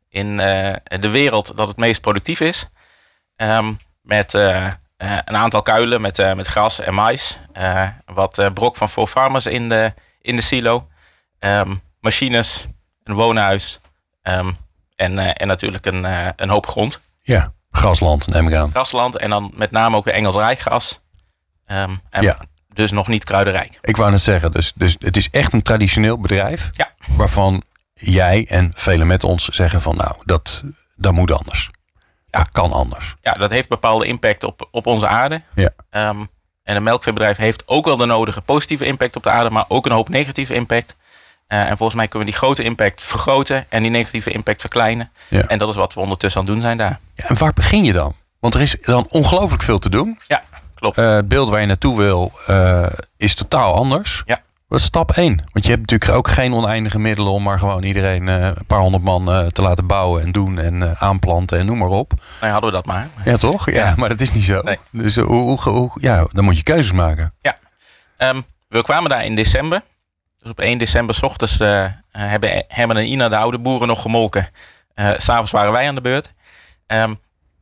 in 0.10 0.38
de 1.00 1.10
wereld 1.10 1.58
dat 1.58 1.68
het 1.68 1.78
meest 1.78 2.02
productief 2.02 2.40
is. 2.40 2.68
Ehm, 3.36 3.74
met 4.02 4.34
een 4.34 5.36
aantal 5.36 5.62
kuilen 5.62 6.02
met, 6.02 6.36
met 6.36 6.48
gras 6.48 6.80
en 6.80 6.94
mais. 6.94 7.40
Wat 8.06 8.50
brok 8.54 8.76
van 8.76 8.90
Four 8.90 9.08
Farmers 9.08 9.46
in 9.46 9.70
de, 9.70 9.94
in 10.22 10.36
de 10.36 10.42
silo. 10.42 10.88
Ehm, 11.40 11.76
machines, 12.00 12.66
een 13.08 13.16
woonhuis. 13.16 13.80
ehm, 14.22 14.52
en, 14.96 15.20
eh, 15.20 15.32
en 15.34 15.48
natuurlijk 15.48 15.86
een, 15.86 16.06
eh, 16.06 16.28
een 16.36 16.50
hoop 16.50 16.68
grond. 16.68 17.02
Ja, 17.22 17.54
grasland 17.72 18.28
neem 18.28 18.48
ik 18.48 18.54
aan. 18.56 18.70
Grasland 18.72 19.18
en 19.18 19.30
dan 19.30 19.52
met 19.56 19.72
name 19.72 19.96
ook 19.96 20.04
weer 20.06 20.14
Engels 20.14 20.36
rijgras. 20.36 21.02
Ehm, 21.66 21.96
en 22.10 22.24
Ja. 22.24 22.38
Dus 22.74 22.92
nog 22.92 23.08
niet 23.08 23.24
kruidenrijk. 23.24 23.78
Ik 23.82 23.98
wou 23.98 24.12
net 24.12 24.22
zeggen, 24.22 24.52
dus, 24.52 24.74
dus 24.76 24.96
het 25.00 25.18
is 25.18 25.30
echt 25.30 25.54
een 25.54 25.62
traditioneel 25.62 26.20
bedrijf. 26.20 26.70
Ja. 26.74 26.92
Waarvan 27.08 27.64
jij 27.94 28.46
en 28.50 28.72
velen 28.76 29.08
met 29.08 29.24
ons 29.24 29.46
zeggen 29.46 29.82
van 29.82 29.96
nou, 29.96 30.16
dat, 30.26 30.64
dat 30.96 31.14
moet 31.14 31.32
anders. 31.32 31.70
Ja. 32.28 32.40
Dat 32.40 32.50
kan 32.52 32.72
anders. 32.74 33.16
ja, 33.22 33.34
dat 33.34 33.52
heeft 33.52 33.70
bepaalde 33.70 34.06
impact 34.06 34.44
op, 34.44 34.68
op 34.72 34.86
onze 34.86 35.08
aarde. 35.08 35.42
Ja. 35.56 35.70
Ehm, 35.90 36.26
en 36.64 36.76
een 36.76 36.84
melkveebedrijf 36.84 37.38
heeft 37.38 37.68
ook 37.68 37.86
wel 37.86 37.98
de 37.98 38.06
nodige 38.06 38.42
positieve 38.42 38.86
impact 38.86 39.16
op 39.16 39.24
de 39.24 39.30
aarde, 39.30 39.50
maar 39.50 39.66
ook 39.68 39.86
een 39.86 39.92
hoop 39.92 40.10
negatieve 40.10 40.54
impact. 40.54 40.96
Eh, 41.48 41.60
en 41.70 41.78
volgens 41.78 41.94
mij 41.98 42.08
kunnen 42.08 42.28
we 42.28 42.34
die 42.34 42.42
grote 42.44 42.64
impact 42.64 43.04
vergroten 43.04 43.66
en 43.70 43.82
die 43.82 43.92
negatieve 43.92 44.32
impact 44.32 44.62
verkleinen. 44.62 45.12
Ja. 45.30 45.42
En 45.42 45.58
dat 45.60 45.70
is 45.70 45.76
wat 45.76 45.94
we 45.94 46.00
ondertussen 46.00 46.40
aan 46.42 46.46
het 46.48 46.56
doen 46.56 46.64
zijn 46.64 46.78
daar. 46.78 47.00
Ja, 47.14 47.26
en 47.28 47.38
waar 47.38 47.54
begin 47.54 47.84
je 47.84 47.94
dan? 47.94 48.14
Want 48.40 48.54
er 48.56 48.62
is 48.62 48.76
dan 48.82 49.06
ongelooflijk 49.10 49.64
veel 49.64 49.80
te 49.80 49.90
doen. 49.90 50.20
Ja, 50.28 50.44
klopt. 50.76 50.98
Eh, 50.98 51.14
het 51.16 51.28
beeld 51.28 51.50
waar 51.50 51.60
je 51.62 51.66
naartoe 51.66 51.98
wil 51.98 52.32
eh, 52.48 52.86
is 53.18 53.36
totaal 53.36 53.74
anders. 53.74 54.24
Ja. 54.26 54.42
Wat 54.68 54.80
is 54.80 54.86
stap 54.86 55.12
1? 55.12 55.36
Want 55.52 55.66
je 55.66 55.72
hebt 55.72 55.82
natuurlijk 55.92 56.12
ook 56.20 56.28
geen 56.28 56.54
oneindige 56.54 57.00
middelen 57.00 57.32
om 57.32 57.44
maar 57.44 57.60
gewoon 57.60 57.84
iedereen 57.84 58.28
een 58.28 58.56
paar 58.68 58.80
honderd 58.80 59.04
man 59.04 59.50
te 59.52 59.62
laten 59.62 59.88
bouwen 59.88 60.24
en 60.24 60.32
doen 60.32 60.60
en 60.60 60.98
aanplanten 61.00 61.60
en 61.60 61.66
noem 61.66 61.78
maar 61.78 61.88
op. 61.88 62.14
nou, 62.42 62.52
hadden 62.52 62.70
we 62.70 62.76
dat 62.76 62.86
maar. 62.86 63.08
Ja, 63.26 63.38
toch? 63.38 63.66
Ja, 63.72 63.74
Ja. 63.86 63.94
maar 63.98 64.10
dat 64.10 64.22
is 64.22 64.32
niet 64.32 64.44
zo. 64.44 64.62
Nee. 64.62 64.78
Dus 64.92 65.16
hoe, 65.16 65.26
hoe, 65.26 65.60
hoe- 65.62 65.92
ja, 66.02 66.28
dan 66.32 66.44
moet 66.44 66.58
je 66.58 66.64
keuzes 66.64 66.92
maken. 66.92 67.34
Ehm, 68.18 68.42
we 68.70 68.82
kwamen 68.82 69.10
daar 69.10 69.26
in 69.26 69.36
december. 69.36 69.82
Dus 70.48 70.56
op 70.56 70.60
1 70.66 70.78
december 70.78 71.16
s 71.16 71.22
ochtends 71.24 71.58
eh, 71.60 71.84
eh, 71.86 71.92
hebben 72.12 72.66
Herman 72.68 72.98
en 72.98 73.06
Ina, 73.12 73.30
de 73.30 73.38
oude 73.38 73.60
boeren, 73.60 73.88
nog 73.88 74.02
gemolken. 74.02 74.50
Eh, 74.94 75.10
S 75.18 75.24
S'avonds 75.24 75.52
waren 75.52 75.72
wij 75.72 75.88
aan 75.88 75.96
de 75.96 76.02
beurt. 76.02 76.34
Ehm, 76.88 77.14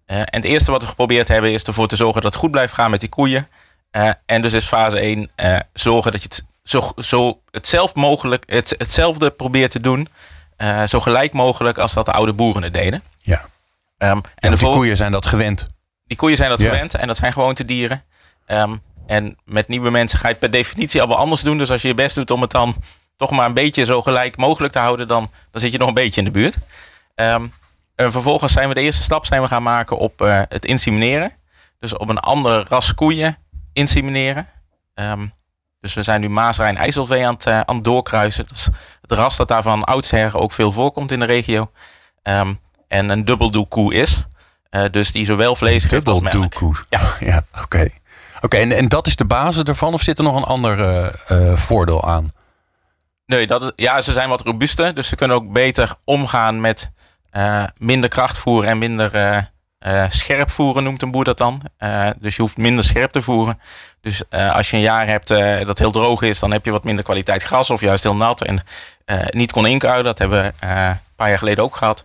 eh, 0.05 0.19
en 0.19 0.25
het 0.29 0.43
eerste 0.43 0.71
wat 0.71 0.81
we 0.81 0.87
geprobeerd 0.87 1.27
hebben 1.27 1.51
is 1.51 1.63
ervoor 1.63 1.87
te 1.87 1.95
zorgen 1.95 2.21
dat 2.21 2.31
het 2.31 2.41
goed 2.41 2.51
blijft 2.51 2.73
gaan 2.73 2.91
met 2.91 2.99
die 2.99 3.09
koeien. 3.09 3.47
Eh, 3.91 4.09
en 4.25 4.41
dus 4.41 4.53
is 4.53 4.65
fase 4.65 4.99
1 5.01 5.29
eh, 5.35 5.59
zorgen 5.73 6.11
dat 6.11 6.21
je 6.21 6.27
het 6.27 6.45
zo, 6.63 6.91
zo 6.97 7.41
hetzelfde 7.51 7.99
mogelijk, 7.99 8.43
het, 8.47 8.75
hetzelfde 8.77 9.31
probeert 9.31 9.71
te 9.71 9.79
doen. 9.81 10.07
eh, 10.57 10.83
zo 10.83 10.99
gelijk 10.99 11.33
mogelijk 11.33 11.77
als 11.77 11.93
dat 11.93 12.05
de 12.05 12.11
oude 12.11 12.33
boeren 12.33 12.63
het 12.63 12.73
deden. 12.73 13.03
Ja. 13.19 13.45
Ehm, 13.97 14.19
en 14.35 14.51
de 14.51 14.57
koeien 14.57 14.97
zijn 14.97 15.11
dat 15.11 15.25
gewend. 15.25 15.67
die 16.07 16.17
koeien 16.17 16.37
zijn 16.37 16.49
dat 16.49 16.61
Ja. 16.61 16.69
gewend 16.69 16.93
en 16.95 17.07
dat 17.07 17.17
zijn 17.17 17.33
gewoontedieren. 17.33 18.03
Ehm 18.45 18.75
en 19.07 19.37
met 19.45 19.67
nieuwe 19.67 19.89
mensen 19.89 20.19
ga 20.19 20.27
je 20.27 20.33
het 20.33 20.41
per 20.41 20.51
definitie 20.51 21.01
al 21.01 21.07
wel 21.07 21.17
anders 21.17 21.41
doen. 21.41 21.57
Dus 21.57 21.71
als 21.71 21.81
je 21.81 21.87
je 21.87 21.93
best 21.93 22.15
doet 22.15 22.31
om 22.31 22.41
het 22.41 22.51
dan 22.51 22.75
toch 23.17 23.31
maar 23.31 23.45
een 23.45 23.53
beetje 23.53 23.85
zo 23.85 24.01
gelijk 24.01 24.37
mogelijk 24.37 24.73
te 24.73 24.79
houden, 24.79 25.07
dan, 25.07 25.31
dan 25.51 25.61
zit 25.61 25.71
je 25.71 25.77
nog 25.77 25.87
een 25.87 25.93
beetje 25.93 26.21
in 26.21 26.25
de 26.25 26.39
buurt. 26.39 26.57
Ehm, 27.15 27.47
en 27.95 28.11
vervolgens 28.11 28.53
zijn 28.53 28.67
we 28.67 28.73
de 28.73 28.81
eerste 28.81 29.03
stap 29.03 29.25
zijn 29.25 29.41
we 29.41 29.47
gaan 29.47 29.63
maken 29.63 29.97
op 29.97 30.21
eh, 30.21 30.41
het 30.49 30.65
insemineren. 30.65 31.31
Dus 31.79 31.97
op 31.97 32.09
een 32.09 32.19
ander 32.19 32.65
ras 32.69 32.93
koeien 32.93 33.37
insemineren. 33.73 34.47
Ehm, 34.93 35.27
dus 35.79 35.93
we 35.93 36.03
zijn 36.03 36.21
nu 36.21 36.29
Maasrijn 36.29 36.77
IJsselvee 36.77 37.25
aan 37.27 37.33
het, 37.33 37.45
eh, 37.45 37.59
aan 37.59 37.75
het 37.75 37.83
doorkruisen. 37.83 38.47
Dat 38.47 38.57
is 38.57 38.69
het 39.01 39.11
ras 39.11 39.35
dat 39.35 39.47
daar 39.47 39.61
van 39.61 39.83
oudsher 39.83 40.37
ook 40.37 40.51
veel 40.51 40.71
voorkomt 40.71 41.11
in 41.11 41.19
de 41.19 41.25
regio. 41.25 41.71
Ehm, 42.21 42.53
en 42.87 43.09
een 43.09 43.25
dubbeldoelkoe 43.25 43.93
is. 43.93 44.25
Eh, 44.69 44.83
dus 44.91 45.11
die 45.11 45.25
zowel 45.25 45.55
vlees 45.55 45.83
geeft 45.83 46.07
als 46.07 46.19
melk. 46.19 46.85
Ja. 46.89 47.15
ja 47.19 47.45
oké. 47.61 47.89
Oké, 48.45 48.57
en, 48.57 48.71
en 48.71 48.87
dat 48.87 49.07
is 49.07 49.15
de 49.15 49.25
basis 49.25 49.63
ervan? 49.63 49.93
Of 49.93 50.01
zit 50.01 50.17
er 50.17 50.23
nog 50.23 50.35
een 50.35 50.43
ander 50.43 50.79
eh, 50.79 51.51
eh, 51.51 51.57
voordeel 51.57 52.03
aan? 52.07 52.33
Nee, 53.25 53.47
dat 53.47 53.61
is, 53.61 53.71
ja, 53.75 54.01
ze 54.01 54.11
zijn 54.11 54.29
wat 54.29 54.41
robuuster. 54.41 54.95
Dus 54.95 55.07
ze 55.07 55.15
kunnen 55.15 55.37
ook 55.37 55.51
beter 55.51 55.95
omgaan 56.03 56.61
met 56.61 56.91
eh, 57.29 57.63
minder 57.77 58.09
krachtvoer 58.09 58.63
en 58.63 58.77
minder 58.77 59.13
eh, 59.79 60.03
scherp 60.09 60.51
voeren, 60.51 60.83
noemt 60.83 61.01
een 61.01 61.11
boer 61.11 61.23
dat 61.23 61.37
dan. 61.37 61.61
Dus 62.19 62.35
je 62.35 62.41
hoeft 62.41 62.57
minder 62.57 62.83
scherp 62.83 63.11
te 63.11 63.21
voeren. 63.21 63.59
Dus 64.01 64.23
als 64.29 64.69
je 64.69 64.75
een 64.75 64.83
jaar 64.83 65.07
hebt 65.07 65.27
dat 65.67 65.79
heel 65.79 65.91
droog 65.91 66.21
is, 66.21 66.39
dan 66.39 66.51
heb 66.51 66.65
je 66.65 66.71
wat 66.71 66.83
minder 66.83 67.03
kwaliteit 67.03 67.43
gras 67.43 67.69
of 67.69 67.81
juist 67.81 68.03
heel 68.03 68.15
nat 68.15 68.41
en 68.41 68.63
niet 69.29 69.51
kon 69.51 69.67
inkuilen. 69.67 70.03
Dat 70.05 70.17
hebben 70.17 70.41
we 70.43 70.67
een 70.67 70.99
paar 71.15 71.29
jaar 71.29 71.37
geleden 71.37 71.63
ook 71.63 71.75
gehad. 71.75 72.03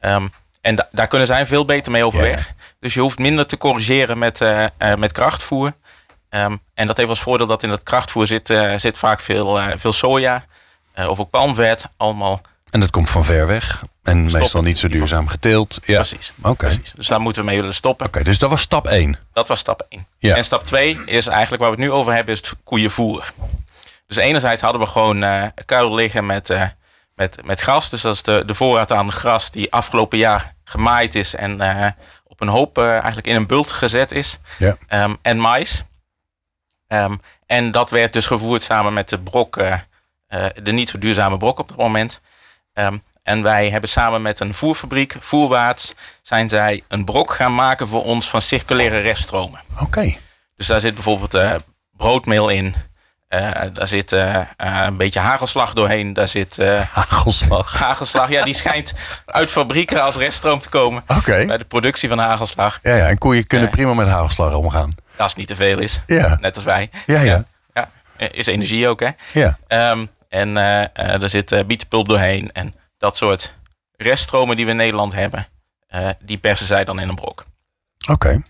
Ehm, 0.00 0.28
en 0.60 0.76
da- 0.76 0.88
daar 0.92 1.06
kunnen 1.06 1.26
zij 1.26 1.46
veel 1.46 1.64
beter 1.64 1.92
mee 1.92 2.04
overweg. 2.04 2.52
Dus 2.80 2.94
je 2.94 3.00
hoeft 3.00 3.18
minder 3.18 3.46
te 3.46 3.56
corrigeren 3.56 4.18
met, 4.18 4.40
eh, 4.40 4.64
eh, 4.64 4.94
met 4.94 5.12
krachtvoer. 5.12 5.72
Ehm, 6.28 6.56
en 6.74 6.86
dat 6.86 6.96
heeft 6.96 7.08
als 7.08 7.20
voordeel 7.20 7.46
dat 7.46 7.62
in 7.62 7.68
dat 7.68 7.82
krachtvoer 7.82 8.26
zit, 8.26 8.50
eh, 8.50 8.74
zit 8.76 8.98
vaak 8.98 9.20
veel, 9.20 9.60
veel 9.76 9.92
soja 9.92 10.44
of 10.94 11.20
ook 11.20 11.30
palmvet. 11.30 11.88
Allemaal 11.96 12.40
En 12.70 12.80
dat 12.80 12.90
komt 12.90 13.10
van 13.10 13.24
ver 13.24 13.46
weg. 13.46 13.84
En 14.02 14.30
meestal 14.32 14.62
niet 14.62 14.78
zo 14.78 14.88
duurzaam 14.88 15.28
geteeld. 15.28 15.80
Ja. 15.84 15.94
precies. 15.94 16.32
Oké. 16.42 16.70
Dus 16.96 17.06
daar 17.06 17.20
moeten 17.20 17.42
we 17.42 17.48
mee 17.48 17.58
willen 17.58 17.74
stoppen. 17.74 18.06
Oké, 18.06 18.22
dus 18.22 18.38
dat 18.38 18.50
was 18.50 18.60
stap 18.60 18.86
1. 18.86 19.18
Dat 19.32 19.48
was 19.48 19.58
stap 19.58 19.86
1. 19.88 20.06
Ja. 20.18 20.36
En 20.36 20.44
stap 20.44 20.64
2 20.64 21.00
is 21.04 21.26
eigenlijk 21.26 21.62
waar 21.62 21.70
we 21.70 21.82
het 21.82 21.90
nu 21.90 21.92
over 21.92 22.12
hebben, 22.14 22.34
is 22.34 22.40
het 22.40 22.54
koeienvoer. 22.64 23.32
Dus 24.06 24.16
enerzijds 24.16 24.62
hadden 24.62 24.80
we 24.80 24.86
gewoon 24.86 25.52
kuil 25.64 25.94
liggen 25.94 26.26
met, 26.26 26.54
met, 27.14 27.38
met 27.44 27.60
gras. 27.60 27.90
Dus 27.90 28.00
dat 28.00 28.14
is 28.14 28.22
de, 28.22 28.42
de 28.46 28.54
voorraad 28.54 28.92
aan 28.92 29.12
gras 29.12 29.50
die 29.50 29.72
afgelopen 29.72 30.18
jaar 30.18 30.54
gemaaid 30.64 31.14
is 31.14 31.34
en 31.34 31.60
op 32.38 32.46
een 32.46 32.54
hoop 32.54 32.78
eh, 32.78 32.90
eigenlijk 32.90 33.26
in 33.26 33.36
een 33.36 33.46
bult 33.46 33.72
gezet 33.72 34.12
is. 34.12 34.38
Ja. 34.58 34.76
Ehm, 34.86 35.14
en 35.22 35.38
mais. 35.38 35.84
Ehm, 36.86 37.16
en 37.46 37.70
dat 37.70 37.90
werd 37.90 38.12
dus 38.12 38.26
gevoerd 38.26 38.62
samen 38.62 38.92
met 38.92 39.08
de 39.08 39.18
brok, 39.18 39.56
eh, 39.56 39.78
eh, 40.26 40.46
de 40.62 40.72
niet 40.72 40.88
zo 40.88 40.98
duurzame 40.98 41.36
brok 41.36 41.58
op 41.58 41.68
dat 41.68 41.76
moment. 41.76 42.20
Ehm, 42.72 42.98
en 43.22 43.42
wij 43.42 43.70
hebben 43.70 43.90
samen 43.90 44.22
met 44.22 44.40
een 44.40 44.54
voerfabriek, 44.54 45.16
Voerwaarts, 45.20 45.94
zijn 46.22 46.48
zij 46.48 46.82
een 46.88 47.04
brok 47.04 47.32
gaan 47.32 47.54
maken 47.54 47.88
voor 47.88 48.04
ons 48.04 48.28
van 48.28 48.40
circulaire 48.40 48.98
reststromen. 48.98 49.60
Oké. 49.80 50.16
Dus 50.56 50.66
daar 50.66 50.80
zit 50.80 50.94
bijvoorbeeld 50.94 51.62
broodmeel 51.96 52.48
in. 52.48 52.74
Eh, 53.28 53.60
daar 53.72 53.88
zit 53.88 54.12
eh, 54.12 54.36
eh, 54.36 54.46
een 54.56 54.96
beetje 54.96 55.20
hagelslag 55.20 55.72
doorheen. 55.72 56.12
Daar 56.12 56.28
zit 56.28 56.56
Hagelslag. 56.92 57.78
hagelslag. 57.78 58.28
Ja, 58.28 58.42
die 58.42 58.54
schijnt 58.54 58.94
uit 59.26 59.50
fabrieken 59.50 60.02
als 60.02 60.16
reststroom 60.16 60.58
te 60.60 60.68
komen. 60.68 61.02
Oké. 61.06 61.44
Bij 61.46 61.58
de 61.58 61.64
productie 61.64 62.08
van 62.08 62.18
hagelslag. 62.18 62.78
Ja, 62.82 62.94
ja, 62.94 63.06
en 63.06 63.18
koeien 63.18 63.46
kunnen 63.46 63.70
prima 63.70 63.94
met 63.94 64.06
hagelslag 64.06 64.54
omgaan. 64.54 64.94
Als 65.16 65.28
het 65.28 65.36
niet 65.36 65.46
te 65.46 65.56
veel 65.56 65.78
is. 65.78 66.00
Ja. 66.06 66.38
Net 66.40 66.56
als 66.56 66.64
wij. 66.64 66.90
Ja, 67.06 67.20
ja. 67.20 67.44
Ja, 67.74 67.90
is 68.30 68.46
energie 68.46 68.88
ook, 68.88 69.00
hè? 69.00 69.10
Ja. 69.32 69.58
Ehm, 69.66 70.06
en 70.28 70.56
er 70.94 71.28
zit 71.30 71.66
bietenpulp 71.66 72.08
doorheen. 72.08 72.52
En 72.52 72.74
dat 72.98 73.16
soort 73.16 73.54
reststromen 73.96 74.56
die 74.56 74.64
we 74.64 74.70
in 74.70 74.76
Nederland 74.76 75.12
hebben, 75.12 75.48
die 76.20 76.38
persen 76.38 76.66
zij 76.66 76.84
dan 76.84 77.00
in 77.00 77.08
een 77.08 77.14
brok. 77.14 77.46
Oké. 78.10 78.42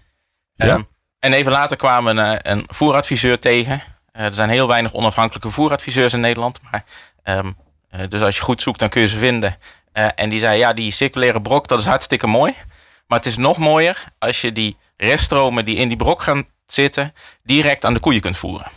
Ja. 0.54 0.66
Ehm, 0.66 0.82
en 1.18 1.32
even 1.32 1.52
later 1.52 1.76
kwamen 1.76 2.16
we 2.16 2.38
een 2.42 2.64
voeradviseur 2.68 3.38
tegen. 3.38 3.82
Eh, 4.18 4.24
er 4.24 4.34
zijn 4.34 4.50
heel 4.50 4.68
weinig 4.68 4.92
onafhankelijke 4.92 5.50
voeradviseurs 5.50 6.12
in 6.12 6.20
Nederland. 6.20 6.60
Maar, 6.70 6.84
ehm, 7.22 7.52
eh, 7.90 8.00
dus 8.08 8.20
als 8.20 8.36
je 8.36 8.42
goed 8.42 8.62
zoekt, 8.62 8.78
dan 8.78 8.88
kun 8.88 9.00
je 9.00 9.08
ze 9.08 9.16
vinden. 9.16 9.58
Eh, 9.92 10.08
en 10.14 10.28
die 10.28 10.38
zei, 10.38 10.58
ja, 10.58 10.72
die 10.72 10.90
circulaire 10.90 11.40
brok, 11.40 11.68
dat 11.68 11.80
is 11.80 11.86
hartstikke 11.86 12.26
mooi. 12.26 12.54
Maar 13.06 13.18
het 13.18 13.26
is 13.26 13.36
nog 13.36 13.58
mooier 13.58 14.04
als 14.18 14.40
je 14.40 14.52
die 14.52 14.76
reststromen 14.96 15.64
die 15.64 15.76
in 15.76 15.88
die 15.88 15.96
brok 15.96 16.22
gaan 16.22 16.46
zitten, 16.66 17.14
direct 17.42 17.84
aan 17.84 17.94
de 17.94 18.00
koeien 18.00 18.20
kunt 18.20 18.36
voeren. 18.36 18.70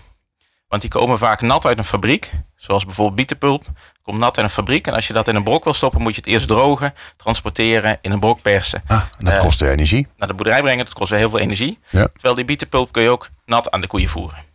Want 0.68 0.82
die 0.82 0.92
komen 0.92 1.18
vaak 1.18 1.42
nat 1.42 1.66
uit 1.66 1.78
een 1.78 1.84
fabriek. 1.84 2.32
Zoals 2.56 2.86
bijvoorbeeld 2.86 3.16
bietenpulp. 3.16 3.66
Komt 4.02 4.18
nat 4.18 4.38
uit 4.38 4.46
een 4.46 4.52
fabriek. 4.52 4.88
En 4.88 4.94
als 4.94 5.08
je 5.08 5.14
dat 5.14 5.28
in 5.28 5.36
een 5.36 5.44
brok 5.44 5.64
wil 5.64 5.74
stoppen, 5.74 6.02
moet 6.02 6.16
je 6.16 6.22
het 6.22 6.30
eerst 6.30 6.48
drogen, 6.48 6.94
transporteren, 7.16 7.98
in 8.02 8.12
een 8.12 8.20
brok 8.20 8.42
persen. 8.42 8.84
Ah, 8.88 9.02
en 9.18 9.26
dat 9.26 9.38
kost 9.38 9.60
weer 9.60 9.72
energie. 9.72 10.08
Naar 10.18 10.28
de 10.28 10.34
boerderij 10.34 10.62
brengen, 10.62 10.86
dat 10.86 10.94
kost 10.94 11.10
weer 11.10 11.20
heel 11.20 11.30
veel 11.30 11.40
energie. 11.40 11.80
Ja. 11.90 12.08
Terwijl 12.14 12.36
die 12.36 12.46
bietenpulp 12.46 12.92
kun 12.92 13.04
je 13.04 13.10
ook 13.10 13.30
nat 13.46 13.72
aan 13.72 13.82
de 13.82 13.88
koeien 13.88 14.10
voeren. 14.10 14.51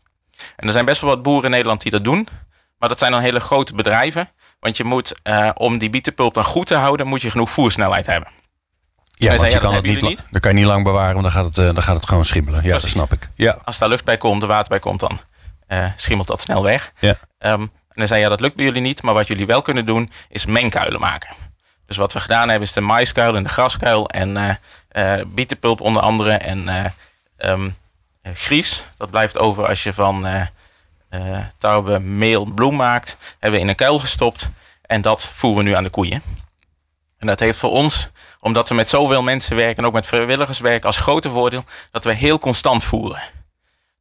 En 0.57 0.67
er 0.67 0.73
zijn 0.73 0.85
best 0.85 1.01
wel 1.01 1.11
wat 1.11 1.23
boeren 1.23 1.45
in 1.45 1.51
Nederland 1.51 1.83
die 1.83 1.91
dat 1.91 2.05
doen. 2.05 2.29
Maar 2.79 2.89
dat 2.89 2.99
zijn 2.99 3.13
dan 3.13 3.21
hele 3.21 3.41
grote 3.41 3.75
bedrijven. 3.75 4.29
Want 4.61 4.77
je 4.77 4.85
moet, 4.85 5.15
eh, 5.23 5.51
om 5.55 5.79
die 5.79 5.91
bietenpulp 5.91 6.35
dan 6.35 6.45
goed 6.45 6.67
te 6.67 6.75
houden, 6.75 7.07
moet 7.07 7.23
je 7.23 7.31
genoeg 7.31 7.51
voersnelheid 7.51 8.07
hebben. 8.07 8.29
Ja, 9.19 9.29
want 9.29 9.41
je 9.41 9.49
dat 9.49 9.59
kan 9.59 9.75
het 9.75 9.85
niet, 9.85 10.03
la- 10.03 10.15
dan 10.31 10.41
kan 10.41 10.51
je 10.51 10.57
niet 10.57 10.67
lang 10.67 10.85
bewaren, 10.85 11.11
want 11.13 11.23
dan 11.23 11.33
gaat 11.33 11.45
het, 11.45 11.59
eh, 11.59 11.65
dan 11.65 11.83
gaat 11.83 11.97
het 11.97 12.07
gewoon 12.09 12.25
schimmelen. 12.25 12.63
Ja, 12.65 12.71
dat 12.73 12.83
snap 12.89 13.13
ik. 13.13 13.29
Ja. 13.35 13.59
Als 13.65 13.79
daar 13.79 13.89
lucht 13.89 14.05
bij 14.05 14.17
komt, 14.17 14.43
er 14.43 14.49
water 14.49 14.69
bij 14.69 14.79
komt, 14.79 15.01
dan 15.01 15.21
eh, 15.67 15.87
schimmelt 15.97 16.29
dat 16.29 16.41
snel 16.41 16.63
weg. 16.63 16.93
Ja. 16.99 17.15
Ehm, 17.39 17.61
en 17.61 17.71
dan 17.89 18.07
zei 18.07 18.21
ja, 18.21 18.29
dat 18.29 18.41
lukt 18.41 18.57
bij 18.57 18.65
jullie 18.65 18.81
niet. 18.81 19.03
Maar 19.03 19.15
wat 19.15 19.27
jullie 19.27 19.47
wel 19.47 19.63
kunnen 19.63 19.87
doen, 19.87 20.11
is 20.29 20.47
mengkuilen 20.47 21.01
maken. 21.01 21.35
Dus 21.87 21.97
wat 21.97 22.13
we 22.13 22.21
gedaan 22.21 22.49
hebben, 22.49 22.69
is 22.69 22.73
de 22.75 22.81
maiskuil 22.81 23.37
en 23.37 23.43
de 23.43 23.49
graskuil. 23.49 24.09
En 24.09 24.59
bietenpulp 25.27 25.81
onder 25.81 26.03
andere. 26.03 26.33
En 26.33 26.69
eh, 26.69 26.85
ehm, 27.37 27.65
eh, 27.65 27.71
gries, 28.35 28.85
dat 28.97 29.11
blijft 29.11 29.39
over 29.39 29.69
als 29.69 29.83
je 29.83 29.93
van 29.93 30.27
eh 30.27 30.47
eh, 31.09 31.39
tarwe, 31.59 31.99
meel, 31.99 32.45
bloem 32.45 32.77
maakt. 32.77 33.17
Hebben 33.31 33.59
we 33.59 33.65
in 33.65 33.69
een 33.69 33.77
kuil 33.77 33.99
gestopt. 33.99 34.51
En 34.83 35.01
dat 35.01 35.31
voeren 35.33 35.65
we 35.65 35.71
nu 35.71 35.77
aan 35.77 35.83
de 35.83 35.91
koeien. 35.91 36.23
En 37.19 37.27
dat 37.27 37.41
heeft 37.41 37.59
voor 37.59 37.71
ons, 37.71 38.09
omdat 38.41 38.69
we 38.69 38.75
met 38.75 38.89
zoveel 38.89 39.23
mensen 39.23 39.57
werken... 39.57 39.77
en 39.77 39.85
ook 39.89 39.93
met 39.93 40.07
vrijwilligers 40.07 40.59
werken, 40.59 40.87
als 40.87 40.99
grote 40.99 41.31
voordeel... 41.31 41.65
dat 41.91 42.05
we 42.05 42.13
heel 42.13 42.39
constant 42.39 42.85
voeren. 42.85 43.23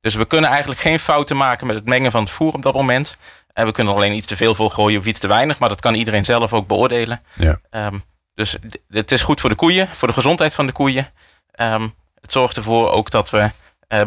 Dus 0.01 0.15
we 0.15 0.25
kunnen 0.25 0.50
eigenlijk 0.50 0.79
geen 0.79 1.00
fouten 1.00 1.38
maken 1.38 1.67
met 1.67 1.75
het 1.75 1.86
mengen 1.86 2.12
van 2.12 2.24
het 2.24 2.32
voer 2.32 2.53
op 2.53 2.62
dat 2.62 2.74
moment. 2.74 3.17
En 3.53 3.65
we 3.65 3.72
kunnen 3.72 3.94
alleen 3.94 4.13
iets 4.13 4.27
te 4.27 4.36
veel 4.36 4.55
voor 4.55 4.72
gooien 4.72 5.00
of 5.00 5.05
iets 5.05 5.20
te 5.20 5.27
weinig. 5.27 5.60
Maar 5.60 5.70
dat 5.70 5.82
kan 5.82 5.94
iedereen 5.94 6.25
zelf 6.25 6.53
ook 6.53 6.67
beoordelen. 6.67 7.22
Ja. 7.34 7.60
Ehm, 7.70 8.00
dus 8.34 8.58
het 8.89 9.12
is 9.12 9.22
goed 9.22 9.39
voor 9.39 9.50
de 9.50 9.55
koeien, 9.55 9.89
voor 9.91 10.08
de 10.08 10.13
gezondheid 10.13 10.53
van 10.53 10.65
de 10.65 10.72
koeien. 10.72 11.12
Ehm, 11.51 11.88
het 12.22 12.32
zorgt 12.32 12.58
ervoor 12.58 12.89
ook 12.89 13.10
dat 13.10 13.29
we 13.29 13.39
eh, 13.39 13.50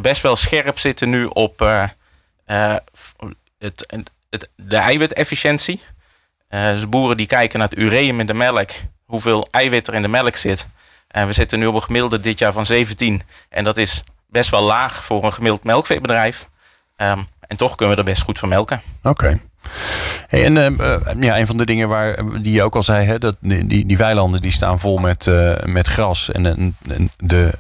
best 0.00 0.23
wel 0.23 0.37
scherp 0.37 0.78
zitten 0.78 1.11
nu 1.11 1.25
op 1.25 1.62
eh, 1.62 1.82
eh, 2.49 2.76
het, 3.58 4.04
het, 4.30 4.49
de 4.56 4.76
eiwitefficiëntie. 4.76 5.80
Eh, 6.49 6.70
dus 6.70 6.88
boeren 6.88 7.16
die 7.16 7.26
kijken 7.26 7.58
naar 7.58 7.68
het 7.68 7.78
ureum 7.78 8.20
in 8.20 8.26
de 8.26 8.35
melk, 8.35 8.70
hoeveel 9.04 9.49
eiwit 9.50 9.88
er 9.88 9.94
in 9.94 10.02
de 10.02 10.08
melk 10.08 10.37
zit. 10.37 10.66
En 11.08 11.26
we 11.26 11.32
zitten 11.32 11.58
nu 11.58 11.66
op 11.66 11.75
een 11.75 11.82
gemiddelde 11.82 12.20
dit 12.20 12.38
jaar 12.38 12.52
van 12.52 12.66
17. 12.66 13.23
En 13.49 13.64
dat 13.64 13.76
is 13.76 14.04
best 14.26 14.50
wel 14.50 14.62
laag 14.62 15.04
voor 15.04 15.25
een 15.25 15.32
gemiddeld 15.32 15.64
melkveebedrijf. 15.64 16.49
Ehm, 16.97 17.23
en 17.40 17.56
toch 17.56 17.75
kunnen 17.75 17.94
we 17.94 18.00
er 18.00 18.08
best 18.08 18.23
goed 18.23 18.38
van 18.38 18.49
melken. 18.49 18.82
Oké. 19.02 19.40
En 20.28 20.56
eh, 20.56 20.94
eh, 20.94 21.00
ja, 21.20 21.38
een 21.38 21.47
van 21.47 21.56
de 21.56 21.64
dingen 21.64 21.88
waar, 21.88 22.14
eh, 22.14 22.25
die 22.42 22.52
je 22.52 22.62
ook 22.62 22.76
al 22.76 22.82
zei, 22.82 23.06
hè, 23.06 23.18
dat 23.18 23.37
die, 23.40 23.87
die, 23.87 23.97
weilanden 23.97 24.42
die 24.42 24.52
staan 24.52 24.80
vol 24.80 24.99
met, 24.99 25.26
eh, 25.26 25.64
met 25.64 25.87
gras. 25.87 26.30
En 26.30 26.76
de, 27.16 27.52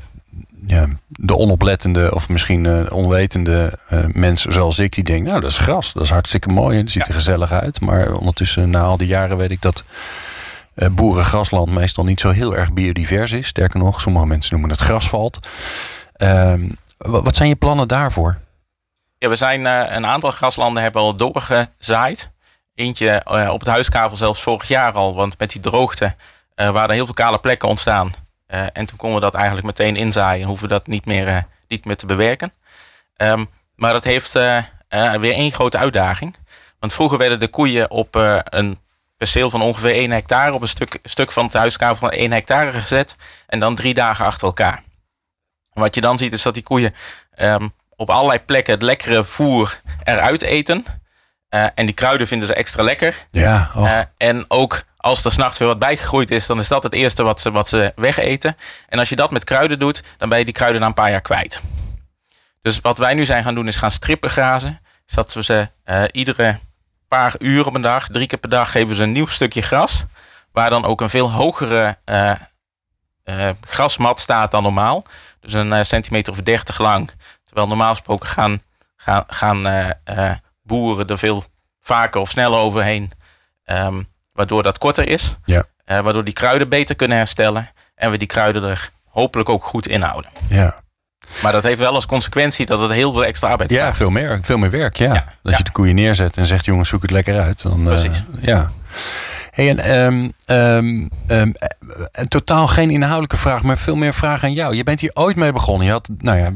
ja, 0.68 0.86
de 1.08 1.36
onoplettende 1.36 2.14
of 2.14 2.28
misschien 2.28 2.66
eh, 2.66 2.92
onwetende 2.92 3.78
eh, 3.88 4.04
mensen 4.12 4.52
zoals 4.52 4.78
ik, 4.78 4.94
die 4.94 5.04
denken, 5.04 5.28
nou 5.28 5.40
dat 5.40 5.50
is 5.50 5.58
gras, 5.58 5.92
dat 5.92 6.02
is 6.02 6.10
hartstikke 6.10 6.48
mooi 6.48 6.76
en 6.78 6.82
het 6.82 6.92
ziet 6.92 7.08
er 7.08 7.14
gezellig 7.14 7.52
uit. 7.52 7.80
Maar 7.80 8.12
ondertussen, 8.12 8.70
na 8.70 8.80
al 8.80 8.96
die 8.96 9.06
jaren, 9.06 9.36
weet 9.36 9.50
ik 9.50 9.62
dat 9.62 9.84
eh 10.74 10.88
boerengrasland 10.88 11.70
meestal 11.74 12.04
niet 12.04 12.20
zo 12.20 12.30
heel 12.30 12.56
erg 12.56 12.72
biodivers 12.72 13.32
is. 13.32 13.46
Sterker 13.46 13.78
nog, 13.80 14.00
sommige 14.00 14.26
mensen 14.26 14.52
noemen 14.52 14.70
het 14.70 14.80
grasvalt. 14.80 15.48
Ehm, 16.12 16.68
wa- 16.98 17.22
wat 17.22 17.36
zijn 17.36 17.48
je 17.48 17.56
plannen 17.56 17.88
daarvoor? 17.88 18.38
Ja, 19.18 19.28
we 19.28 19.36
zijn 19.36 19.64
een 19.64 20.06
aantal 20.06 20.30
graslanden 20.30 20.82
hebben 20.82 21.02
al 21.02 21.16
doorgezaaid. 21.16 22.30
Eentje 22.74 23.22
op 23.50 23.58
het 23.60 23.68
huiskavel 23.68 24.16
zelfs 24.16 24.42
vorig 24.42 24.68
jaar 24.68 24.92
al. 24.92 25.14
Want 25.14 25.38
met 25.38 25.50
die 25.50 25.60
droogte 25.60 26.14
waren 26.54 26.88
er 26.88 26.90
heel 26.94 27.04
veel 27.04 27.14
kale 27.14 27.38
plekken 27.38 27.68
ontstaan. 27.68 28.12
Eh, 28.48 28.66
en 28.72 28.86
toen 28.86 28.96
konden 28.96 29.18
we 29.18 29.24
dat 29.24 29.34
eigenlijk 29.34 29.66
meteen 29.66 29.96
inzaaien. 29.96 30.40
En 30.40 30.48
hoeven 30.48 30.68
we 30.68 30.74
dat 30.74 30.86
niet 30.86 31.06
meer, 31.06 31.28
eh, 31.28 31.42
niet 31.68 31.84
meer 31.84 31.96
te 31.96 32.06
bewerken. 32.06 32.52
Ehm, 33.16 33.44
maar 33.74 33.92
dat 33.92 34.04
heeft 34.04 34.34
eh, 34.34 34.62
weer 35.14 35.32
één 35.32 35.52
grote 35.52 35.78
uitdaging. 35.78 36.36
Want 36.78 36.92
vroeger 36.92 37.18
werden 37.18 37.40
de 37.40 37.48
koeien 37.48 37.90
op 37.90 38.14
een 38.44 38.78
perceel 39.16 39.50
van 39.50 39.62
ongeveer 39.62 39.94
1 39.94 40.10
hectare... 40.10 40.52
op 40.52 40.62
een 40.62 40.68
stuk, 40.68 40.98
stuk 41.02 41.32
van 41.32 41.44
het 41.44 41.52
huiskavel 41.52 41.96
van 41.96 42.10
1 42.10 42.32
hectare 42.32 42.72
gezet. 42.72 43.16
En 43.46 43.60
dan 43.60 43.74
drie 43.74 43.94
dagen 43.94 44.24
achter 44.24 44.46
elkaar. 44.46 44.82
En 45.72 45.80
wat 45.80 45.94
je 45.94 46.00
dan 46.00 46.18
ziet 46.18 46.32
is 46.32 46.42
dat 46.42 46.54
die 46.54 46.62
koeien 46.62 46.94
ehm, 47.34 47.68
op 47.96 48.10
allerlei 48.10 48.40
plekken 48.40 48.74
het 48.74 48.82
lekkere 48.82 49.24
voer 49.24 49.80
eruit 50.02 50.42
eten. 50.42 50.84
En 51.48 51.86
die 51.86 51.92
kruiden 51.92 52.26
vinden 52.26 52.48
ze 52.48 52.54
extra 52.54 52.82
lekker. 52.82 53.26
Ja, 53.30 53.70
en 54.16 54.44
ook 54.48 54.84
als 55.00 55.24
er 55.24 55.32
s'nachts 55.32 55.58
weer 55.58 55.68
wat 55.68 55.78
bijgegroeid 55.78 56.30
is, 56.30 56.46
dan 56.46 56.58
is 56.58 56.68
dat 56.68 56.82
het 56.82 56.92
eerste 56.92 57.22
wat 57.22 57.40
ze, 57.40 57.50
wat 57.50 57.68
ze 57.68 57.92
wegeten. 57.96 58.56
En 58.88 58.98
als 58.98 59.08
je 59.08 59.16
dat 59.16 59.30
met 59.30 59.44
kruiden 59.44 59.78
doet, 59.78 60.02
dan 60.18 60.28
ben 60.28 60.38
je 60.38 60.44
die 60.44 60.54
kruiden 60.54 60.80
na 60.80 60.86
een 60.86 60.94
paar 60.94 61.10
jaar 61.10 61.20
kwijt. 61.20 61.60
Dus 62.62 62.80
wat 62.80 62.98
wij 62.98 63.14
nu 63.14 63.24
zijn 63.24 63.44
gaan 63.44 63.54
doen, 63.54 63.68
is 63.68 63.78
gaan 63.78 63.90
strippen 63.90 64.30
grazen. 64.30 64.80
Dat 65.06 65.32
we 65.32 65.44
ze 65.44 65.68
eh, 65.84 66.02
iedere 66.12 66.58
paar 67.08 67.34
uur 67.38 67.66
op 67.66 67.74
een 67.74 67.82
dag, 67.82 68.08
drie 68.08 68.26
keer 68.26 68.38
per 68.38 68.50
dag, 68.50 68.70
geven 68.70 68.96
ze 68.96 69.02
een 69.02 69.12
nieuw 69.12 69.26
stukje 69.26 69.62
gras. 69.62 70.04
Waar 70.52 70.70
dan 70.70 70.84
ook 70.84 71.00
een 71.00 71.10
veel 71.10 71.30
hogere 71.30 71.96
eh, 72.04 72.30
eh, 73.24 73.50
grasmat 73.60 74.20
staat 74.20 74.50
dan 74.50 74.62
normaal. 74.62 75.04
Dus 75.40 75.52
een 75.52 75.86
centimeter 75.86 76.32
of 76.32 76.42
30 76.42 76.78
lang. 76.78 77.10
Terwijl 77.44 77.66
normaal 77.66 77.92
gesproken 77.92 78.28
gaan, 78.28 78.62
gaan, 78.96 79.24
gaan 79.26 79.92
boeren 80.62 81.06
er 81.06 81.18
veel 81.18 81.44
vaker 81.80 82.20
of 82.20 82.30
sneller 82.30 82.58
overheen. 82.58 83.12
Ehm, 83.64 84.02
waardoor 84.38 84.62
dat 84.62 84.78
korter 84.78 85.08
is. 85.08 85.36
Ja. 85.44 85.64
Eh, 85.84 86.00
waardoor 86.00 86.24
die 86.24 86.34
kruiden 86.34 86.68
beter 86.68 86.94
kunnen 86.96 87.16
herstellen. 87.16 87.70
En 87.94 88.10
we 88.10 88.18
die 88.18 88.26
kruiden 88.26 88.62
er 88.62 88.90
hopelijk 89.04 89.48
ook 89.48 89.64
goed 89.64 89.88
inhouden. 89.88 90.30
ja. 90.48 90.80
Maar 91.42 91.52
dat 91.52 91.62
heeft 91.62 91.78
wel 91.78 91.94
als 91.94 92.06
consequentie 92.06 92.66
dat 92.66 92.80
het 92.80 92.90
heel 92.90 93.12
veel 93.12 93.24
extra 93.24 93.48
arbeid 93.48 93.70
Ja, 93.70 93.76
vraagt. 93.80 93.96
veel 93.96 94.10
meer, 94.10 94.38
veel 94.42 94.58
meer 94.58 94.70
werk. 94.70 94.96
Ja. 94.96 95.14
Ja, 95.14 95.24
Als 95.42 95.52
ja. 95.52 95.56
je 95.56 95.64
de 95.64 95.70
koeien 95.72 95.94
neerzet 95.94 96.36
en 96.36 96.46
zegt: 96.46 96.64
jongens, 96.64 96.88
zoek 96.88 97.02
het 97.02 97.10
lekker 97.10 97.40
uit. 97.40 97.62
Dan, 97.62 97.80
eh, 97.80 97.86
Precies. 97.86 98.22
ja. 98.40 98.70
Hey, 99.50 99.68
en, 99.68 99.78
ehm, 99.78 100.28
ehm, 100.44 101.06
ehm, 101.26 101.52
eh, 102.12 102.24
totaal 102.24 102.66
geen 102.66 102.90
inhoudelijke 102.90 103.36
vraag, 103.36 103.62
maar 103.62 103.78
veel 103.78 103.96
meer 103.96 104.14
vraag 104.14 104.44
aan 104.44 104.52
jou. 104.52 104.74
Je 104.76 104.82
bent 104.84 105.00
hier 105.00 105.10
ooit 105.14 105.36
mee 105.36 105.52
begonnen. 105.52 105.86
Je 105.86 105.92
had, 105.92 106.08
nou 106.18 106.38
ja, 106.38 106.52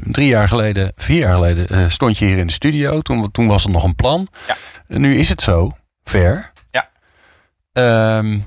drie, 0.00 0.28
jaar 0.28 0.48
geleden, 0.48 0.92
vier 0.96 1.18
jaar 1.18 1.34
geleden, 1.34 1.90
stond 1.92 2.18
je 2.18 2.24
hier 2.24 2.38
in 2.38 2.46
de 2.46 2.52
studio. 2.52 3.00
Toen, 3.00 3.30
toen 3.30 3.46
was 3.46 3.62
het 3.62 3.72
nog 3.72 3.84
een 3.84 3.94
plan. 3.96 4.28
Ja. 4.46 4.56
Nu 4.86 5.16
is 5.16 5.28
het 5.28 5.42
zo, 5.42 5.76
ver. 6.04 6.51
Ehm, 7.72 8.40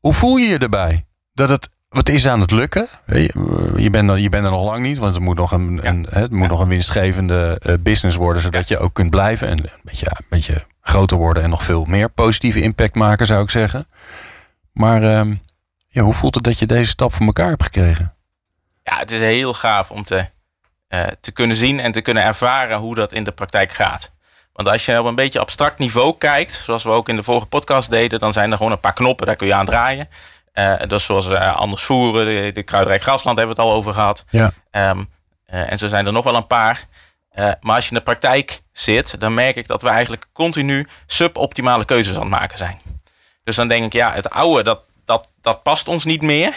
hoe- 0.00 0.14
voel 0.14 0.36
je 0.36 0.48
je 0.48 0.58
erbij? 0.58 1.06
Dat 1.32 1.48
het, 1.48 1.68
wat 1.88 2.08
is 2.08 2.26
aan 2.28 2.40
het 2.40 2.50
lukken? 2.50 2.88
Je, 3.06 3.72
je, 3.76 3.90
bent, 3.90 4.10
er- 4.10 4.18
je 4.18 4.28
bent 4.28 4.44
er 4.44 4.50
nog 4.50 4.64
lang 4.64 4.82
niet, 4.82 4.98
want 4.98 5.14
het 5.14 5.22
moet 5.22 5.36
nog 5.36 5.52
een, 5.52 5.74
Ja. 5.82 5.84
een, 5.88 6.06
hè, 6.10 6.20
het 6.20 6.30
moet 6.30 6.40
Ja. 6.42 6.46
nog 6.48 6.60
een 6.60 6.68
winstgevende 6.68 7.58
eh, 7.62 7.74
business 7.80 8.16
worden, 8.16 8.42
zodat 8.42 8.68
je 8.68 8.78
ook 8.78 8.94
kunt 8.94 9.10
blijven 9.10 9.48
en 9.48 9.58
een 9.58 9.70
beetje, 9.82 10.06
een 10.08 10.26
beetje 10.28 10.66
groter 10.80 11.16
worden 11.16 11.42
en 11.42 11.50
nog 11.50 11.62
veel 11.62 11.84
meer 11.84 12.08
positieve 12.10 12.60
impact 12.60 12.94
maken, 12.94 13.26
zou 13.26 13.42
ik 13.42 13.50
zeggen. 13.50 13.86
Maar 14.72 15.02
ehm, 15.02 15.34
ja, 15.88 16.02
hoe 16.02 16.14
voelt 16.14 16.34
het 16.34 16.44
dat 16.44 16.58
je 16.58 16.66
deze 16.66 16.90
stap 16.90 17.12
voor 17.14 17.26
elkaar 17.26 17.48
hebt 17.48 17.62
gekregen? 17.62 18.14
Ja, 18.82 18.98
het 18.98 19.10
is 19.12 19.18
heel 19.18 19.54
gaaf 19.54 19.90
om 19.90 20.04
te, 20.04 20.28
eh, 20.88 21.02
te 21.20 21.32
kunnen 21.32 21.56
zien 21.56 21.80
en 21.80 21.92
te 21.92 22.00
kunnen 22.00 22.22
ervaren 22.22 22.78
hoe 22.78 22.94
dat 22.94 23.12
in 23.12 23.24
de 23.24 23.32
praktijk 23.32 23.72
gaat. 23.72 24.12
Want 24.54 24.68
als 24.68 24.84
je 24.84 24.98
op 24.98 25.06
een 25.06 25.14
beetje 25.14 25.40
abstract 25.40 25.78
niveau 25.78 26.14
kijkt, 26.18 26.52
zoals 26.52 26.82
we 26.82 26.90
ook 26.90 27.08
in 27.08 27.16
de 27.16 27.22
vorige 27.22 27.46
podcast 27.46 27.90
deden, 27.90 28.18
dan 28.18 28.32
zijn 28.32 28.50
er 28.50 28.56
gewoon 28.56 28.72
een 28.72 28.80
paar 28.80 28.92
knoppen, 28.92 29.26
daar 29.26 29.36
kun 29.36 29.46
je 29.46 29.54
aan 29.54 29.66
draaien. 29.66 30.08
Dat 30.78 30.92
is 30.92 31.04
zoals 31.04 31.28
eh, 31.28 31.56
anders 31.56 31.82
voeren, 31.82 32.54
de, 32.54 32.62
de 32.64 32.98
grasland 32.98 33.38
hebben 33.38 33.56
we 33.56 33.62
het 33.62 33.70
al 33.70 33.76
over 33.76 33.92
gehad. 33.92 34.24
Ja. 34.30 34.50
Ehm, 34.70 35.02
eh, 35.46 35.72
en 35.72 35.78
zo 35.78 35.88
zijn 35.88 36.06
er 36.06 36.12
nog 36.12 36.24
wel 36.24 36.36
een 36.36 36.46
paar. 36.46 36.86
Maar 37.34 37.74
als 37.74 37.84
je 37.84 37.90
in 37.90 37.96
de 37.96 38.02
praktijk 38.02 38.62
zit, 38.72 39.20
dan 39.20 39.34
merk 39.34 39.56
ik 39.56 39.66
dat 39.66 39.82
we 39.82 39.88
eigenlijk 39.88 40.26
continu 40.32 40.88
suboptimale 41.06 41.84
keuzes 41.84 42.14
aan 42.14 42.20
het 42.20 42.30
maken 42.30 42.58
zijn. 42.58 42.80
Dus 43.44 43.56
dan 43.56 43.68
denk 43.68 43.84
ik, 43.84 43.92
ja, 43.92 44.12
het 44.12 44.30
oude, 44.30 44.62
dat, 44.62 44.82
dat, 45.04 45.28
dat 45.40 45.62
past 45.62 45.88
ons 45.88 46.04
niet 46.04 46.22
meer. 46.22 46.54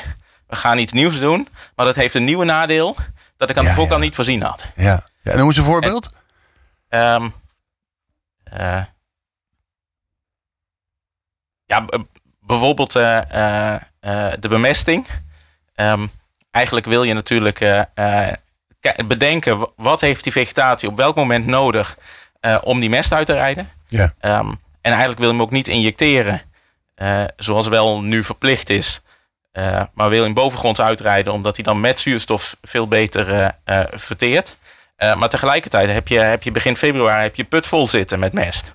We 0.48 0.56
gaan 0.56 0.78
iets 0.78 0.92
nieuws 0.92 1.20
doen, 1.20 1.48
maar 1.76 1.86
dat 1.86 1.96
heeft 1.96 2.14
een 2.14 2.24
nieuwe 2.24 2.46
nadeel 2.46 2.96
dat 3.38 3.50
ik 3.50 3.58
aan 3.58 3.64
Ja, 3.64 3.70
de 3.70 3.76
voorkant 3.76 4.00
ja. 4.00 4.06
niet 4.06 4.16
voorzien 4.16 4.42
had. 4.42 4.66
Ja, 4.76 5.04
ja 5.22 5.32
en 5.32 5.38
noem 5.38 5.48
eens 5.48 5.58
een 5.58 5.64
voorbeeld. 5.64 6.14
Ehm, 6.90 7.30
eh, 8.52 8.84
ja, 11.66 11.86
bijvoorbeeld 12.40 12.96
eh, 12.96 13.74
eh, 14.00 14.34
de 14.40 14.48
bemesting. 14.48 15.08
Ehm, 15.76 16.08
eigenlijk 16.52 16.86
wil 16.86 17.04
je 17.04 17.14
natuurlijk 17.14 17.88
bedenken 19.08 19.70
wat 19.76 20.02
heeft 20.02 20.24
die 20.24 20.32
vegetatie 20.32 20.90
op 20.90 20.98
welk 20.98 21.16
moment 21.16 21.46
nodig 21.46 21.98
om 22.62 22.80
die 22.80 22.90
mest 22.90 23.12
uit 23.12 23.26
te 23.26 23.34
rijden. 23.34 23.70
Ja. 23.88 24.14
Ehm, 24.20 24.50
en 24.82 24.92
eigenlijk 24.92 25.20
wil 25.20 25.28
je 25.28 25.34
hem 25.34 25.44
ook 25.44 25.52
niet 25.52 25.68
injecteren, 25.68 26.42
zoals 27.38 27.68
wel 27.68 28.02
nu 28.02 28.24
verplicht 28.24 28.70
is. 28.70 29.02
Maar 29.94 30.10
wil 30.10 30.12
je 30.12 30.22
hem 30.22 30.34
bovengronds 30.34 30.82
uitrijden, 30.82 31.34
omdat 31.34 31.56
hij 31.56 31.66
dan 31.66 31.80
met 31.80 32.00
zuurstof 32.00 32.56
veel 32.62 32.88
beter 32.88 33.56
verteert. 33.96 34.58
Eh, 34.98 35.16
maar 35.16 35.30
tegelijkertijd 35.30 35.90
heb 35.92 36.08
je, 36.08 36.20
heb 36.20 36.44
je 36.44 36.52
begin 36.52 36.76
februari 36.78 37.22
heb 37.24 37.36
je 37.36 37.44
put 37.44 37.68
vol 37.68 37.88
zitten 37.88 38.20
met 38.20 38.34
mest. 38.34 38.74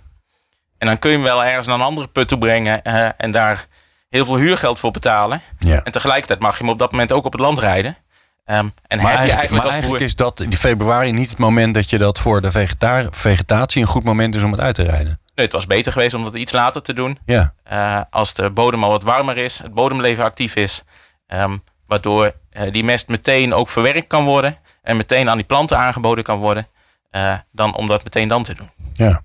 En 0.79 0.87
dan 0.87 0.99
kun 0.99 1.11
je 1.11 1.17
hem 1.17 1.25
wel 1.25 1.45
ergens 1.45 1.67
naar 1.67 1.77
een 1.77 1.83
andere 1.85 2.07
put 2.09 2.29
toe 2.29 2.39
brengen 2.39 2.83
eh, 2.83 3.09
en 3.17 3.31
daar 3.31 3.67
heel 4.09 4.25
veel 4.25 4.37
huurgeld 4.37 4.79
voor 4.79 4.91
betalen. 4.91 5.43
Ja. 5.59 5.83
En 5.83 5.93
tegelijkertijd 5.93 6.41
mag 6.41 6.59
je 6.59 6.65
hem 6.65 6.73
op 6.73 6.79
dat 6.79 6.91
moment 6.91 7.13
ook 7.13 7.25
op 7.25 7.33
het 7.33 7.41
land 7.41 7.59
rijden. 7.59 7.97
Ehm, 8.45 8.59
en 8.59 8.63
Maar 8.63 8.71
heb 8.89 8.99
je 8.99 9.07
eigenlijk, 9.07 9.21
eigenlijk, 9.31 9.51
maar 9.51 9.61
als 9.63 9.71
eigenlijk 9.73 9.99
boer- 9.99 10.07
is 10.09 10.17
dat 10.17 10.41
in 10.41 10.55
februari 10.57 11.13
niet 11.13 11.31
het 11.31 11.39
moment 11.39 11.75
dat 11.75 11.91
je 11.91 11.99
dat 11.99 12.19
voor 12.19 12.41
de 12.41 12.51
vegeta- 12.51 13.07
vegetatie 13.11 13.83
een 13.83 13.89
goed 13.89 14.05
moment 14.05 14.35
is 14.35 14.43
om 14.43 14.53
het 14.53 14.61
uit 14.61 14.75
te 14.75 14.83
rijden. 14.83 15.21
Nee, 15.35 15.45
het 15.47 15.55
was 15.55 15.67
beter 15.67 15.93
geweest 15.93 16.15
om 16.15 16.25
dat 16.25 16.35
iets 16.35 16.53
later 16.53 16.83
te 16.83 16.93
doen. 16.93 17.19
Ja, 17.27 17.55
Eh, 17.65 18.01
als 18.11 18.35
de 18.35 18.51
bodem 18.51 18.85
al 18.85 18.91
wat 18.91 19.03
warmer 19.03 19.37
is, 19.37 19.59
het 19.63 19.75
bodemleven 19.75 20.25
actief 20.25 20.57
is. 20.57 20.83
ehm, 21.27 21.57
waardoor 21.87 22.33
die 22.71 22.85
mest 22.85 23.09
meteen 23.09 23.55
ook 23.55 23.69
verwerkt 23.69 24.07
kan 24.07 24.25
worden. 24.25 24.57
En 24.83 24.97
meteen 24.97 25.29
aan 25.29 25.37
die 25.37 25.47
planten 25.47 25.79
aangeboden 25.79 26.25
kan 26.25 26.39
worden. 26.39 26.67
eh, 27.11 27.35
dan 27.51 27.75
om 27.75 27.87
dat 27.87 28.03
meteen 28.05 28.29
dan 28.29 28.43
te 28.43 28.55
doen. 28.55 28.71
ja. 28.93 29.23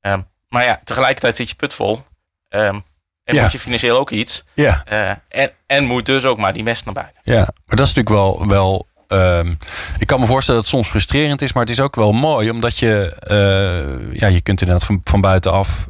Ehm, 0.00 0.20
maar 0.48 0.64
ja, 0.64 0.80
tegelijkertijd 0.84 1.36
zit 1.36 1.48
je 1.48 1.54
put 1.54 1.74
vol. 1.74 2.04
ehm, 2.48 2.78
en 3.24 3.34
Ja. 3.34 3.42
moet 3.42 3.52
je 3.52 3.58
financieel 3.58 3.98
ook 3.98 4.10
iets. 4.10 4.44
Ja, 4.54 4.82
eh, 4.84 5.10
en, 5.28 5.50
en 5.66 5.84
moet 5.84 6.06
dus 6.06 6.24
ook 6.24 6.38
maar 6.38 6.52
die 6.52 6.62
mest 6.62 6.84
naar 6.84 6.94
buiten. 6.94 7.20
ja. 7.24 7.38
Maar 7.66 7.76
dat 7.76 7.86
is 7.86 7.94
natuurlijk 7.94 8.08
wel. 8.08 8.46
wel 8.48 8.86
ehm, 9.08 9.54
ik 9.98 10.06
kan 10.06 10.20
me 10.20 10.26
voorstellen 10.26 10.60
dat 10.60 10.70
het 10.70 10.80
soms 10.80 10.90
frustrerend 10.90 11.42
is, 11.42 11.52
maar 11.52 11.62
het 11.62 11.72
is 11.72 11.80
ook 11.80 11.94
wel 11.94 12.12
mooi, 12.12 12.50
omdat 12.50 12.78
je. 12.78 13.14
eh, 13.18 14.18
ja, 14.18 14.26
je 14.26 14.40
kunt 14.40 14.60
inderdaad 14.60 14.86
van, 14.86 15.00
van 15.04 15.20
buitenaf 15.20 15.88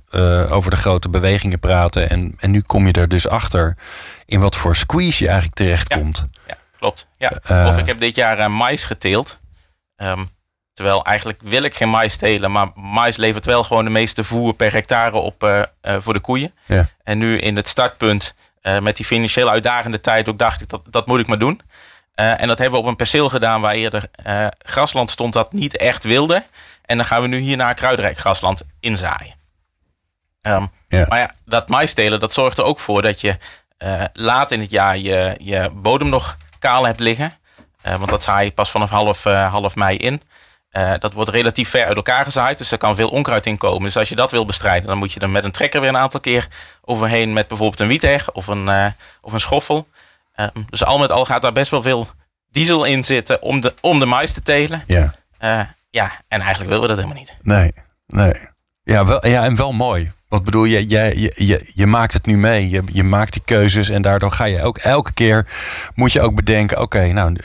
over 0.50 0.70
de 0.70 0.76
grote 0.76 1.09
bewegingen 1.09 1.59
praten. 1.59 2.11
En, 2.11 2.35
en 2.38 2.50
nu 2.50 2.61
kom 2.61 2.87
je 2.87 2.92
er 2.92 3.09
dus 3.09 3.28
achter 3.28 3.76
in 4.26 4.40
wat 4.40 4.57
voor 4.57 4.76
squeeze 4.76 5.22
je 5.22 5.26
eigenlijk 5.28 5.57
terechtkomt. 5.59 6.26
Ja, 6.33 6.43
klopt. 6.85 7.07
Ja. 7.18 7.31
Eh. 7.42 7.66
of 7.66 7.79
ik 7.79 7.87
heb 7.87 7.99
dit 7.99 8.14
jaar 8.14 8.38
eh, 8.38 8.49
mais 8.49 8.85
geteeld. 8.85 9.38
Ehm, 9.97 10.25
terwijl 10.73 11.05
eigenlijk 11.05 11.40
wil 11.42 11.62
ik 11.62 11.75
geen 11.75 11.88
mais 11.88 12.16
telen. 12.16 12.53
Maar 12.53 12.68
mais 12.75 13.16
levert 13.16 13.44
wel 13.44 13.64
gewoon 13.64 13.85
de 13.85 13.90
meeste 13.90 14.25
voer 14.25 14.55
per 14.55 14.73
hectare 14.73 15.16
op 15.16 15.42
eh, 15.42 15.62
voor 15.99 16.12
de 16.12 16.20
koeien. 16.20 16.55
Ja. 16.66 16.88
En 17.03 17.18
nu 17.18 17.38
in 17.38 17.57
het 17.57 17.68
startpunt 17.68 18.35
met 18.81 18.97
die 18.97 19.07
financieel 19.07 19.51
uitdagende 19.51 20.01
tijd 20.01 20.29
ook 20.29 20.38
dacht 20.38 20.61
ik 20.61 20.68
dat 20.68 20.83
dat 20.90 21.07
moet 21.07 21.20
ik 21.20 21.27
maar 21.27 21.38
doen. 21.38 21.61
En 22.14 22.49
dat 22.49 22.59
hebben 22.59 22.79
we 22.79 22.85
op 22.85 22.90
een 22.90 22.97
perceel 22.97 23.29
gedaan 23.29 23.61
waar 23.61 23.75
eerder 23.75 24.09
eh, 24.12 24.47
grasland 24.59 25.11
stond 25.11 25.33
dat 25.33 25.53
niet 25.53 25.77
echt 25.77 26.05
wilde. 26.05 26.44
En 26.85 26.97
dan 26.97 27.07
gaan 27.07 27.23
we 27.23 27.29
nu 27.29 27.38
hier 27.38 27.57
naar 27.57 27.75
kruidenrijk 27.75 28.18
grasland 28.18 28.62
inzaaien. 28.81 29.35
Ehm, 30.42 30.66
Ja. 30.88 31.07
Maar 31.09 31.18
ja, 31.18 31.31
dat 31.44 31.68
mais 31.68 31.94
telen 31.94 32.20
dat 32.20 32.33
zorgt 32.33 32.59
er 32.59 32.64
ook 32.64 32.79
voor 32.79 33.03
dat 33.03 33.20
je 33.20 33.38
eh, 33.85 34.05
laat 34.12 34.51
in 34.51 34.61
het 34.61 34.70
jaar 34.70 34.99
je, 34.99 35.35
je 35.38 35.70
bodem 35.73 36.09
nog 36.09 36.37
hebt 36.70 37.00
liggen. 37.00 37.33
Eh, 37.83 37.94
want 37.94 38.11
dat 38.11 38.22
zaai 38.22 38.44
je 38.44 38.53
pas 38.53 38.70
vanaf 38.70 38.90
half, 38.90 39.27
eh, 39.27 39.53
half 39.53 39.74
mei 39.74 39.96
in. 39.96 40.22
Eh, 40.70 40.92
dat 40.98 41.12
wordt 41.12 41.31
relatief 41.31 41.68
ver 41.70 41.87
uit 41.87 41.96
elkaar 41.96 42.24
gezaaid, 42.24 42.59
dus 42.59 42.70
er 42.70 42.79
kan 42.79 42.94
veel 42.94 43.09
onkruid 43.09 43.46
in 43.46 43.57
komen. 43.57 43.83
Dus 43.83 43.96
als 43.96 44.09
je 44.09 44.16
dat 44.16 44.31
wil 44.31 44.44
bestrijden, 44.44 44.88
dan 44.88 44.98
moet 44.98 45.12
je 45.12 45.20
er 45.20 45.31
met 45.31 45.44
een 45.44 45.50
trekker 45.50 45.81
weer 45.81 45.88
een 45.88 45.96
aantal 45.96 46.20
keer 46.20 46.48
overheen 46.81 47.33
met 47.33 47.48
bijvoorbeeld 47.48 47.81
een 47.81 47.88
wietheg 47.88 48.33
of 48.33 48.46
een, 48.46 48.94
of 49.20 49.33
een 49.33 49.40
schoffel. 49.40 49.87
Eh, 50.35 50.46
dus 50.70 50.85
al 50.85 50.98
met 50.98 51.11
al 51.11 51.24
gaat 51.24 51.42
daar 51.42 51.53
best 51.53 51.70
wel 51.70 51.83
veel 51.83 52.09
diesel 52.50 52.85
in 52.85 53.05
zitten 53.05 53.42
om 53.42 53.61
de, 53.61 53.74
om 53.81 53.98
de 53.98 54.07
mais 54.07 54.33
te 54.33 54.42
telen. 54.42 54.85
Ja. 54.87 55.14
Ja, 55.90 56.12
en 56.29 56.40
eigenlijk 56.40 56.70
willen 56.70 56.81
we 56.81 56.88
dat 56.88 56.96
helemaal 56.96 57.18
niet. 57.18 57.37
Nee, 57.42 57.72
nee. 58.07 58.35
Ja, 58.83 59.05
wel, 59.05 59.27
ja 59.27 59.44
en 59.44 59.57
wel 59.57 59.72
mooi. 59.72 60.12
Wat 60.35 60.44
bedoel 60.44 60.64
je, 60.64 60.88
je, 60.88 61.33
je, 61.37 61.70
je 61.75 61.87
maakt 61.87 62.12
het 62.12 62.27
nu 62.27 62.37
mee. 62.37 62.70
Je, 62.70 62.83
je 62.92 63.03
maakt 63.05 63.33
die 63.33 63.42
keuzes 63.44 63.88
en 63.88 64.03
daardoor 64.03 64.31
ga 64.33 64.44
je 64.44 64.62
ook 64.62 64.79
elke 64.79 65.12
keer 65.12 65.47
moet 65.94 66.12
je 66.12 66.20
ook 66.20 66.35
bedenken: 66.35 66.81
oké, 66.81 67.07
nou, 67.12 67.37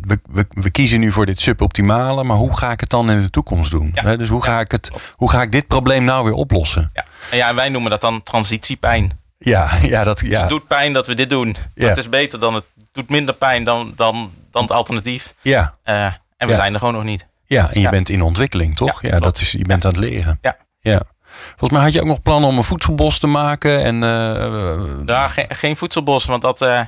we, 0.00 0.18
we, 0.30 0.46
we 0.50 0.70
kiezen 0.70 1.00
nu 1.00 1.12
voor 1.12 1.26
dit 1.26 1.40
suboptimale, 1.40 2.24
maar 2.24 2.36
hoe 2.36 2.56
ga 2.56 2.70
ik 2.70 2.80
het 2.80 2.88
dan 2.90 3.10
in 3.10 3.20
de 3.22 3.30
toekomst 3.30 3.70
doen? 3.70 3.90
Ja. 3.94 4.16
Dus 4.16 4.28
hoe 4.28 4.42
ga, 4.42 4.60
ik 4.60 4.70
het, 4.70 4.90
hoe 5.12 5.30
ga 5.30 5.42
ik 5.42 5.52
dit 5.52 5.66
probleem 5.66 6.04
nou 6.04 6.24
weer 6.24 6.32
oplossen? 6.32 6.90
Ja. 6.94 7.04
En, 7.30 7.36
ja, 7.36 7.54
wij 7.54 7.68
noemen 7.68 7.90
dat 7.90 8.00
dan 8.00 8.22
transitiepijn. 8.22 9.18
Ja, 9.38 9.68
ja, 9.82 10.04
dat, 10.04 10.18
Dus 10.18 10.28
ja, 10.28 10.40
het 10.40 10.48
doet 10.48 10.66
pijn 10.66 10.92
dat 10.92 11.06
we 11.06 11.14
dit 11.14 11.30
doen. 11.30 11.56
Ja. 11.74 11.88
Het 11.88 11.96
is 11.98 12.08
beter 12.08 12.40
dan 12.40 12.54
het 12.54 12.64
doet 12.92 13.08
minder 13.10 13.34
pijn 13.34 13.64
dan, 13.64 13.92
dan, 13.96 14.30
dan 14.50 14.62
het 14.62 14.70
alternatief. 14.72 15.34
ja, 15.42 15.74
Eh, 15.82 16.04
en 16.04 16.12
we 16.38 16.46
Ja. 16.48 16.54
zijn 16.54 16.72
er 16.72 16.78
gewoon 16.78 16.94
nog 16.94 17.04
niet. 17.04 17.26
ja, 17.44 17.62
en 17.68 17.70
je 17.74 17.80
Ja. 17.80 17.90
bent 17.90 18.08
in 18.08 18.22
ontwikkeling, 18.22 18.76
toch? 18.76 19.02
Ja, 19.02 19.18
dat 19.20 19.38
is, 19.40 19.52
je 19.52 19.64
bent 19.64 19.84
aan 19.84 19.90
het 19.90 20.00
leren. 20.00 20.38
Ja. 20.42 20.56
ja. 20.80 21.02
Volgens 21.48 21.70
mij 21.70 21.80
had 21.80 21.92
je 21.92 22.00
ook 22.00 22.06
nog 22.06 22.22
plannen 22.22 22.48
om 22.48 22.56
een 22.56 22.64
voedselbos 22.64 23.18
te 23.18 23.26
maken. 23.26 23.82
En, 23.84 24.02
eh, 24.02 25.06
Ja, 25.06 25.28
geen, 25.28 25.46
geen 25.48 25.76
voedselbos, 25.76 26.24
want 26.24 26.42
dat, 26.42 26.62
eh, 26.62 26.80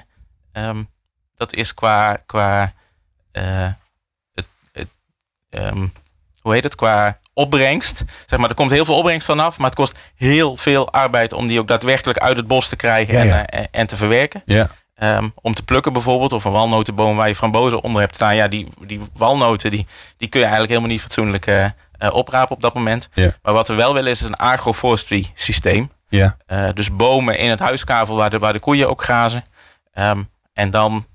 ehm, 0.52 0.82
dat 1.37 1.54
is 1.54 1.74
qua, 1.74 2.18
qua 2.26 2.72
eh, 3.32 3.68
het, 4.34 4.46
het, 4.72 4.88
ehm, 5.50 5.87
hoe 6.40 6.52
heet 6.52 6.64
het, 6.64 6.74
qua 6.74 7.18
opbrengst. 7.32 8.04
Zeg 8.26 8.38
maar, 8.38 8.48
er 8.48 8.54
komt 8.54 8.70
heel 8.70 8.84
veel 8.84 8.96
opbrengst 8.96 9.26
vanaf, 9.26 9.58
maar 9.58 9.66
het 9.66 9.78
kost 9.78 9.98
heel 10.14 10.56
veel 10.56 10.92
arbeid 10.92 11.32
om 11.32 11.46
die 11.46 11.61
ook 11.61 11.68
daadwerkelijk 11.68 12.18
uit 12.18 12.37
het 12.37 12.46
bos 12.46 12.68
te 12.68 12.76
krijgen 12.76 13.14
Ja, 13.14 13.20
en, 13.20 13.26
ja. 13.26 13.46
eh, 13.46 13.64
en 13.70 13.87
te 13.87 13.96
verwerken. 13.96 14.42
ja, 14.46 14.70
Ehm, 14.98 15.28
om 15.34 15.54
te 15.54 15.62
plukken 15.64 15.92
bijvoorbeeld, 15.92 16.32
of 16.32 16.44
een 16.44 16.52
walnotenboom 16.52 17.16
waar 17.16 17.28
je 17.28 17.34
frambozen 17.34 17.82
onder 17.82 18.00
hebt 18.00 18.14
staan. 18.14 18.37
Ja, 18.37 18.48
die, 18.48 18.68
die 18.80 19.00
walnoten 19.12 19.70
die, 19.70 19.87
die 20.16 20.28
kun 20.28 20.40
je 20.40 20.46
eigenlijk 20.46 20.68
helemaal 20.68 20.92
niet 20.92 21.02
fatsoenlijk 21.02 21.46
eh, 21.46 21.64
eh, 21.64 21.70
oprapen 21.98 22.54
op 22.56 22.62
dat 22.62 22.74
moment. 22.74 23.08
Maar 23.42 23.52
wat 23.54 23.68
we 23.68 23.74
wel 23.74 23.94
willen 23.94 24.11
is 24.11 24.20
een 24.20 24.37
agroforestry 24.37 25.30
systeem. 25.34 25.90
ja, 26.08 26.37
Eh, 26.46 26.68
dus 26.74 26.96
bomen 26.96 27.38
in 27.38 27.50
het 27.50 27.58
huiskavel 27.58 28.16
waar 28.16 28.30
de, 28.30 28.38
waar 28.38 28.52
de 28.52 28.61
koeien 28.61 28.88
ook 28.90 29.02
grazen. 29.02 29.44
Ehm, 29.92 30.22
en 30.52 30.70
dan 30.70 31.06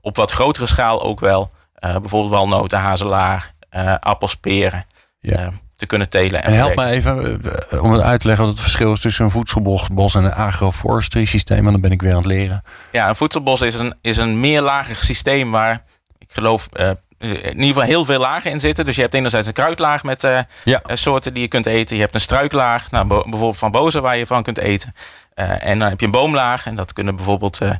op 0.00 0.16
wat 0.16 0.30
grotere 0.32 0.66
schaal 0.66 1.02
ook 1.02 1.20
wel 1.20 1.50
eh, 1.74 1.96
bijvoorbeeld 1.96 2.32
walnoten, 2.32 2.78
hazelaar, 2.78 3.54
eh, 3.70 3.94
appels, 4.00 4.34
peren 4.36 4.86
Ja. 5.20 5.36
eh, 5.36 5.46
te 5.76 5.86
kunnen 5.86 6.08
telen. 6.08 6.42
En 6.44 6.52
help 6.54 6.74
me 6.76 6.84
even 6.86 7.42
eh, 7.70 7.82
om 7.82 7.92
het 7.92 8.02
uit 8.02 8.20
te 8.20 8.26
leggen 8.26 8.44
wat 8.44 8.54
het 8.54 8.62
verschil 8.62 8.92
is 8.92 9.00
tussen 9.00 9.24
een 9.24 9.30
voedselbos 9.30 9.88
bos 9.88 10.14
en 10.14 10.24
een 10.24 10.32
agroforestry 10.34 11.24
systeem. 11.24 11.66
En 11.66 11.72
dan 11.72 11.80
ben 11.80 11.92
ik 11.92 12.02
weer 12.02 12.10
aan 12.10 12.16
het 12.16 12.26
leren. 12.26 12.62
Ja, 12.92 13.08
een 13.08 13.16
voedselbos 13.16 13.60
is 13.60 13.74
een, 13.78 13.94
is 14.00 14.16
een 14.16 14.40
meerlagig 14.40 15.04
systeem 15.04 15.50
waar 15.50 15.82
ik 16.18 16.28
geloof 16.32 16.68
eh, 16.72 16.90
in 17.22 17.50
ieder 17.60 17.66
geval 17.66 17.82
heel 17.82 18.04
veel 18.04 18.18
lagen 18.18 18.50
in 18.50 18.60
zitten. 18.60 18.84
Dus 18.84 18.96
je 18.96 19.02
hebt 19.02 19.14
enerzijds 19.14 19.46
een 19.46 19.52
kruidlaag 19.52 20.02
met 20.02 20.24
uh, 20.24 20.38
Ja. 20.64 20.80
soorten 20.86 21.32
die 21.34 21.42
je 21.42 21.48
kunt 21.48 21.66
eten. 21.66 21.96
Je 21.96 22.02
hebt 22.02 22.14
een 22.14 22.20
struiklaag, 22.20 22.90
nou, 22.90 23.06
bijvoorbeeld 23.06 23.58
van 23.58 23.70
bozen 23.70 24.02
waar 24.02 24.16
je 24.16 24.26
van 24.26 24.42
kunt 24.42 24.58
eten. 24.58 24.94
Eh, 25.34 25.64
en 25.64 25.78
dan 25.78 25.88
heb 25.88 26.00
je 26.00 26.06
een 26.06 26.12
boomlaag 26.12 26.66
en 26.66 26.76
dat 26.76 26.92
kunnen 26.92 27.16
bijvoorbeeld 27.16 27.60
eh 27.60 27.70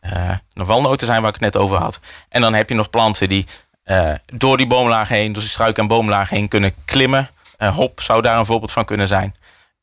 eh, 0.00 0.30
de 0.52 0.64
walnoten 0.64 1.06
zijn 1.06 1.20
waar 1.20 1.28
ik 1.34 1.40
het 1.40 1.52
net 1.52 1.62
over 1.62 1.76
had. 1.76 2.00
En 2.28 2.40
dan 2.40 2.54
heb 2.54 2.68
je 2.68 2.74
nog 2.74 2.90
planten 2.90 3.28
die 3.28 3.46
eh, 3.84 4.12
door 4.26 4.56
die 4.56 4.66
boomlaag 4.66 5.08
heen, 5.08 5.32
door 5.32 5.42
die 5.42 5.50
struik 5.50 5.78
en 5.78 5.86
boomlaag 5.86 6.28
heen 6.30 6.48
kunnen 6.48 6.74
klimmen. 6.84 7.30
Eh, 7.56 7.76
hop 7.76 8.00
zou 8.00 8.22
daar 8.22 8.38
een 8.38 8.46
voorbeeld 8.46 8.72
van 8.72 8.84
kunnen 8.84 9.08
zijn. 9.08 9.34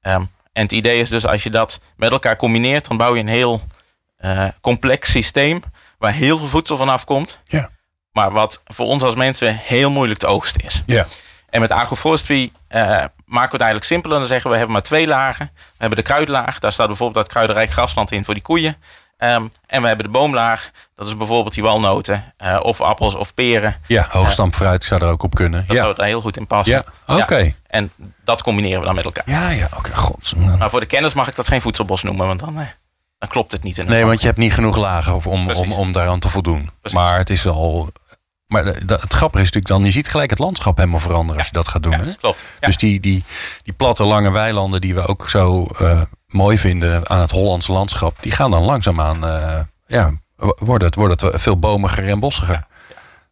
Ehm, 0.02 0.22
en 0.54 0.62
het 0.64 0.72
idee 0.72 1.00
is 1.00 1.10
dus 1.10 1.26
als 1.28 1.44
je 1.44 1.50
dat 1.50 1.82
met 1.96 2.12
elkaar 2.12 2.36
combineert, 2.36 2.88
dan 2.88 2.98
bouw 2.98 3.14
je 3.16 3.22
een 3.22 3.28
heel 3.28 3.62
eh, 4.18 4.46
complex 4.62 5.12
systeem 5.12 5.62
waar 5.98 6.14
heel 6.14 6.38
veel 6.38 6.48
voedsel 6.48 6.78
vanaf 6.78 7.06
komt. 7.06 7.40
Ja. 7.44 7.70
Maar 8.12 8.32
wat 8.32 8.62
voor 8.66 8.86
ons 8.86 9.04
als 9.04 9.16
mensen 9.16 9.56
heel 9.56 9.92
moeilijk 9.92 10.20
te 10.20 10.28
oogsten 10.28 10.62
is. 10.62 10.84
Ja. 10.86 11.06
En 11.50 11.62
met 11.62 11.72
agroforestry 11.72 12.52
eh, 12.68 12.82
maken 12.82 13.12
we 13.26 13.40
het 13.40 13.52
eigenlijk 13.62 13.84
simpeler. 13.84 14.18
Dan 14.20 14.28
zeggen 14.28 14.44
we, 14.46 14.52
we 14.52 14.58
hebben 14.58 14.74
maar 14.74 14.86
twee 14.86 15.08
lagen. 15.08 15.52
We 15.56 15.62
hebben 15.78 15.98
de 15.98 16.04
kruidlaag. 16.04 16.60
Daar 16.60 16.74
staat 16.74 16.88
bijvoorbeeld 16.88 17.24
dat 17.26 17.34
kruidenrijk 17.34 17.70
grasland 17.72 18.12
in 18.12 18.26
voor 18.26 18.34
die 18.34 18.44
koeien. 18.44 18.76
Ehm, 19.18 19.48
en 19.68 19.82
we 19.82 19.88
hebben 19.88 20.06
de 20.06 20.12
boomlaag. 20.12 20.72
Dat 20.96 21.08
is 21.08 21.18
bijvoorbeeld 21.18 21.54
die 21.54 21.64
walnoten. 21.64 22.34
eh, 22.38 22.60
of 22.62 22.82
appels 22.82 23.16
of 23.16 23.34
peren. 23.34 23.76
Ja, 23.88 24.08
hoogstampfruit 24.10 24.84
zou 24.84 25.02
er 25.02 25.10
ook 25.10 25.24
op 25.24 25.36
kunnen. 25.36 25.64
Dat 25.68 25.76
ja. 25.76 25.82
zou 25.84 25.94
er 25.98 26.04
heel 26.06 26.22
goed 26.22 26.38
in 26.38 26.48
passen. 26.48 26.84
ja, 27.08 27.18
oké. 27.18 27.54
En 27.68 27.92
dat 28.24 28.42
combineren 28.44 28.80
we 28.80 28.86
dan 28.86 28.96
met 28.96 29.06
elkaar. 29.06 29.24
Ja, 29.28 29.50
ja, 29.50 29.68
oké, 29.78 29.96
god. 29.96 30.34
Maar 30.58 30.70
voor 30.70 30.80
de 30.80 30.86
kennis 30.86 31.14
mag 31.14 31.28
ik 31.28 31.36
dat 31.36 31.48
geen 31.48 31.62
voedselbos 31.62 32.04
noemen. 32.04 32.28
Want 32.28 32.40
dan, 32.40 32.60
eh, 32.60 32.66
dan 33.22 33.30
klopt 33.30 33.52
het 33.52 33.64
niet. 33.64 33.78
In 33.78 33.88
Nee, 33.88 34.06
want 34.06 34.20
je 34.22 34.26
hebt 34.28 34.38
niet 34.40 34.54
genoeg 34.54 34.76
lagen 34.78 35.14
om, 35.16 35.22
om, 35.26 35.46
Precies. 35.46 35.76
om 35.76 35.92
daaraan 35.94 36.20
te 36.20 36.30
voldoen. 36.30 36.70
Precies. 36.80 37.00
Maar 37.00 37.18
het 37.18 37.30
is 37.30 37.48
al. 37.48 37.90
Maar 38.48 38.66
het 38.66 39.14
grappige 39.14 39.44
is 39.44 39.52
natuurlijk 39.52 39.68
dan, 39.68 39.84
je 39.84 39.92
ziet 39.92 40.08
gelijk 40.10 40.30
het 40.30 40.40
landschap 40.40 40.78
helemaal 40.78 41.00
veranderen 41.00 41.38
als 41.38 41.48
je 41.48 41.54
dat 41.54 41.68
gaat 41.68 41.84
doen. 41.84 41.94
hè? 41.94 42.14
klopt. 42.16 42.44
Ja. 42.60 42.68
Dus 42.68 42.78
die, 42.78 43.00
die, 43.00 43.24
die 43.64 43.74
platte 43.74 44.04
lange 44.04 44.32
weilanden 44.32 44.82
die 44.82 44.94
we 44.94 45.08
ook 45.08 45.30
zo 45.30 45.66
eh, 45.66 46.02
mooi 46.28 46.58
vinden 46.58 47.10
aan 47.10 47.20
het 47.20 47.32
Hollandse 47.32 47.72
landschap, 47.72 48.18
die 48.22 48.32
gaan 48.32 48.52
dan 48.52 48.64
langzaamaan, 48.64 49.26
eh 49.26 49.60
ja, 49.88 50.12
w- 50.36 50.50
wordt 50.60 50.84
het, 50.84 50.96
wordt 50.96 51.22
het 51.22 51.42
veel 51.42 51.60
bomiger 51.60 52.08
en 52.08 52.20
bossiger. 52.20 52.66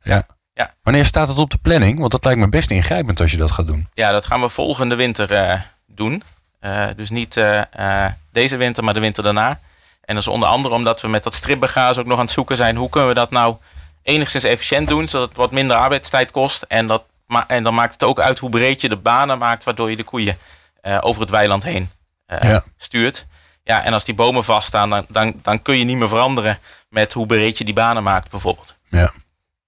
Ja. 0.02 0.24
Ja. 0.54 0.74
Wanneer 0.84 1.06
staat 1.06 1.28
het 1.28 1.38
op 1.38 1.50
de 1.52 1.58
planning? 1.62 2.00
Want 2.00 2.12
dat 2.12 2.24
lijkt 2.24 2.40
me 2.40 2.50
best 2.50 2.72
ingrijpend 2.72 3.20
als 3.22 3.32
je 3.32 3.38
dat 3.38 3.52
gaat 3.52 3.68
doen. 3.68 3.88
Ja, 3.94 4.12
dat 4.12 4.26
gaan 4.26 4.42
we 4.42 4.50
volgende 4.50 4.96
winter 4.96 5.32
eh, 5.34 5.60
doen. 5.88 6.24
Dus 6.96 7.10
niet 7.10 7.34
deze 8.32 8.56
winter, 8.58 8.84
maar 8.84 8.94
de 8.94 9.00
winter 9.00 9.24
daarna. 9.24 9.60
En 10.10 10.16
dat 10.16 10.24
is 10.24 10.30
onder 10.34 10.50
andere 10.50 10.76
omdat 10.76 11.02
we 11.02 11.08
met 11.08 11.24
dat 11.24 11.34
stripbegaas 11.34 11.98
ook 11.98 12.06
nog 12.06 12.18
aan 12.18 12.24
het 12.26 12.34
zoeken 12.34 12.56
zijn. 12.56 12.76
Hoe 12.76 12.90
kunnen 12.90 13.10
we 13.10 13.16
dat 13.16 13.32
nou 13.32 13.56
enigszins 14.04 14.44
efficiënt 14.44 14.88
doen, 14.88 15.08
zodat 15.08 15.28
het 15.28 15.38
wat 15.38 15.52
minder 15.52 15.78
arbeidstijd 15.78 16.32
kost. 16.32 16.62
En, 16.68 16.88
dat, 16.88 17.04
en 17.48 17.64
dan 17.64 17.74
maakt 17.74 17.94
het 17.94 18.04
ook 18.04 18.20
uit 18.20 18.40
hoe 18.40 18.50
breed 18.50 18.82
je 18.82 18.90
de 18.90 18.96
banen 18.98 19.38
maakt, 19.38 19.64
waardoor 19.64 19.90
je 19.90 19.96
de 19.96 20.04
koeien 20.04 20.38
eh, 20.82 20.98
over 21.02 21.22
het 21.22 21.30
weiland 21.30 21.64
heen 21.64 21.90
eh, 22.26 22.50
Ja. 22.50 22.64
stuurt. 22.78 23.26
Ja, 23.64 23.84
en 23.84 23.94
als 23.94 24.04
die 24.04 24.16
bomen 24.16 24.44
vaststaan, 24.44 24.90
dan, 24.90 25.06
dan, 25.08 25.34
dan 25.42 25.62
kun 25.62 25.78
je 25.78 25.84
niet 25.84 25.98
meer 25.98 26.08
veranderen 26.10 26.60
met 26.90 27.14
hoe 27.14 27.26
breed 27.26 27.58
je 27.58 27.64
die 27.66 27.74
banen 27.74 28.04
maakt, 28.04 28.30
bijvoorbeeld. 28.30 28.76
Ja. 28.90 29.12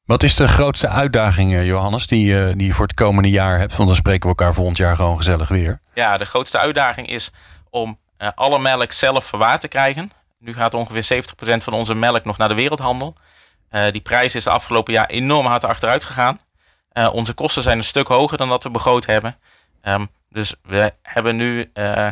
Wat 0.05 0.23
is 0.23 0.35
de 0.35 0.47
grootste 0.47 0.87
uitdaging, 0.87 1.53
eh, 1.53 1.65
Johannes, 1.65 2.07
die, 2.07 2.55
die 2.55 2.67
je 2.67 2.73
voor 2.73 2.87
het 2.87 2.95
komende 2.95 3.29
jaar 3.29 3.57
hebt? 3.59 3.75
Want 3.75 3.87
dan 3.87 3.97
spreken 3.97 4.21
we 4.21 4.27
elkaar 4.27 4.53
volgend 4.53 4.77
jaar 4.77 4.95
gewoon 4.95 5.17
gezellig 5.17 5.49
weer. 5.49 5.79
Ja, 5.93 6.17
de 6.17 6.25
grootste 6.25 6.57
uitdaging 6.57 7.07
is 7.09 7.31
om 7.69 7.99
alle 8.35 8.59
melk 8.59 8.91
zelf 8.91 9.25
verwaard 9.25 9.61
te 9.61 9.67
krijgen. 9.67 10.11
Nu 10.41 10.53
gaat 10.53 10.73
ongeveer 10.73 11.23
70% 11.59 11.63
van 11.63 11.73
onze 11.73 11.93
melk 11.93 12.25
nog 12.25 12.37
naar 12.37 12.49
de 12.49 12.55
wereldhandel. 12.55 13.15
Eh, 13.69 13.91
die 13.91 14.01
prijs 14.01 14.35
is 14.35 14.43
de 14.43 14.49
afgelopen 14.49 14.93
jaar 14.93 15.05
enorm 15.05 15.45
hard 15.45 15.65
achteruit 15.65 16.03
gegaan. 16.03 16.39
Eh, 16.91 17.13
onze 17.13 17.33
kosten 17.33 17.63
zijn 17.63 17.77
een 17.77 17.83
stuk 17.83 18.07
hoger 18.07 18.37
dan 18.37 18.49
dat 18.49 18.63
we 18.63 18.69
begroot 18.69 19.05
hebben. 19.05 19.37
Ehm, 19.81 20.05
dus 20.29 20.55
we 20.63 20.93
hebben 21.01 21.35
nu 21.35 21.69
eh, 21.73 22.07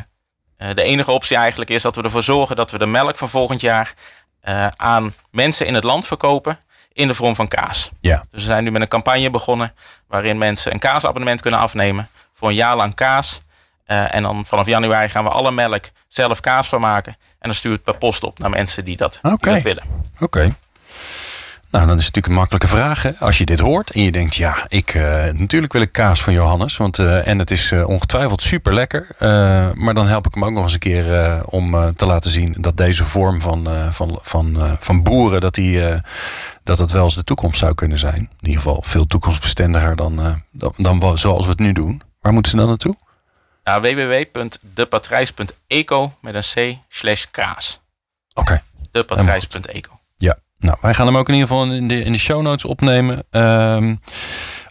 de 0.58 0.84
enige 0.84 1.12
optie 1.12 1.38
eigenlijk 1.38 1.70
is 1.70 1.82
dat 1.82 1.96
we 1.96 2.02
ervoor 2.02 2.24
zorgen 2.24 2.56
dat 2.56 2.72
we 2.72 2.78
de 2.78 2.86
melk 2.86 3.16
van 3.16 3.30
volgend 3.30 3.62
jaar 3.62 3.94
aan 4.76 5.14
mensen 5.32 5.66
in 5.66 5.74
het 5.74 5.84
land 5.84 6.06
verkopen 6.06 6.60
in 6.94 7.08
de 7.08 7.14
vorm 7.14 7.36
van 7.36 7.48
kaas. 7.48 7.90
Ja. 8.00 8.24
Dus 8.30 8.42
we 8.42 8.48
zijn 8.48 8.64
nu 8.64 8.72
met 8.72 8.82
een 8.82 8.88
campagne 8.88 9.30
begonnen 9.30 9.74
waarin 10.08 10.38
mensen 10.38 10.74
een 10.74 10.80
kaasabonnement 10.80 11.42
kunnen 11.42 11.60
afnemen 11.60 12.10
voor 12.34 12.50
een 12.50 12.56
jaar 12.56 12.76
lang 12.76 12.96
kaas. 12.96 13.42
Eh, 13.90 14.16
en 14.16 14.24
dan 14.24 14.46
vanaf 14.46 14.66
januari 14.66 15.10
gaan 15.10 15.24
we 15.24 15.30
alle 15.30 15.52
melk 15.52 15.84
zelf 16.08 16.40
kaas 16.40 16.68
van 16.68 16.82
maken. 16.82 17.14
En 17.14 17.38
dan 17.40 17.56
stuurt 17.56 17.76
het 17.76 17.84
per 17.84 17.98
post 17.98 18.24
op 18.24 18.40
naar 18.40 18.50
mensen 18.50 18.86
die 18.86 18.98
dat, 18.98 19.20
die 19.22 19.38
dat 19.40 19.62
willen. 19.62 19.84
Oké. 20.20 20.56
Nou, 21.72 21.86
dan 21.88 21.98
is 21.98 22.06
het 22.06 22.16
natuurlijk 22.16 22.28
een 22.28 22.34
makkelijke 22.34 22.68
vraag. 22.68 23.04
Hè? 23.04 23.12
Als 23.20 23.38
je 23.38 23.46
dit 23.46 23.60
hoort 23.60 23.92
en 23.92 24.02
je 24.02 24.12
denkt, 24.12 24.36
ja, 24.36 24.56
ik, 24.68 24.94
eh, 24.94 25.26
natuurlijk 25.34 25.74
wil 25.74 25.82
ik 25.82 25.92
kaas 25.92 26.24
van 26.24 26.34
Johannes. 26.34 26.78
Want, 26.78 27.00
eh, 27.00 27.28
en 27.28 27.40
het 27.40 27.52
is 27.52 27.72
ongetwijfeld 27.72 28.42
super 28.42 28.74
lekker. 28.74 29.16
maar 29.76 29.94
dan 29.94 30.08
help 30.08 30.28
ik 30.28 30.34
hem 30.34 30.46
ook 30.46 30.52
nog 30.52 30.64
eens 30.64 30.74
een 30.74 30.80
keer 30.80 31.42
om 31.46 31.96
te 31.96 32.06
laten 32.06 32.32
zien 32.32 32.56
dat 32.58 32.78
deze 32.78 33.06
vorm 33.06 33.42
van, 33.42 33.68
van, 33.92 34.20
van, 34.22 34.78
van 34.80 35.04
boeren, 35.04 35.42
dat, 35.42 35.54
die, 35.54 35.82
dat 36.64 36.80
het 36.80 36.92
wel 36.92 37.04
eens 37.04 37.16
de 37.16 37.24
toekomst 37.24 37.60
zou 37.60 37.74
kunnen 37.74 38.00
zijn. 38.00 38.30
In 38.40 38.48
ieder 38.48 38.62
geval 38.62 38.82
veel 38.86 39.06
toekomstbestendiger 39.06 39.96
dan, 39.96 40.44
dan, 40.52 40.74
dan 40.78 41.18
zoals 41.18 41.44
we 41.44 41.52
het 41.52 41.60
nu 41.60 41.74
doen. 41.74 42.02
Waar 42.22 42.34
moeten 42.34 42.52
ze 42.52 42.58
dan 42.58 42.68
naartoe? 42.68 42.96
Naar 43.64 43.82
www.depatrijs.eco 43.82 46.14
met 46.22 46.36
een 46.36 46.42
c 46.42 46.78
slash 46.90 47.26
kaas. 47.32 47.82
Oké. 48.34 48.64
Depatrijs.eco. 48.92 50.00
Ja, 50.18 50.38
nou, 50.58 50.78
wij 50.82 50.94
gaan 50.94 51.06
hem 51.06 51.18
ook 51.18 51.28
in 51.28 51.34
ieder 51.34 51.50
geval 51.50 51.66
in 51.66 51.88
de, 51.88 52.04
in 52.04 52.12
de 52.12 52.18
show 52.18 52.42
notes 52.42 52.66
opnemen. 52.66 53.24
Ehm, 53.30 53.96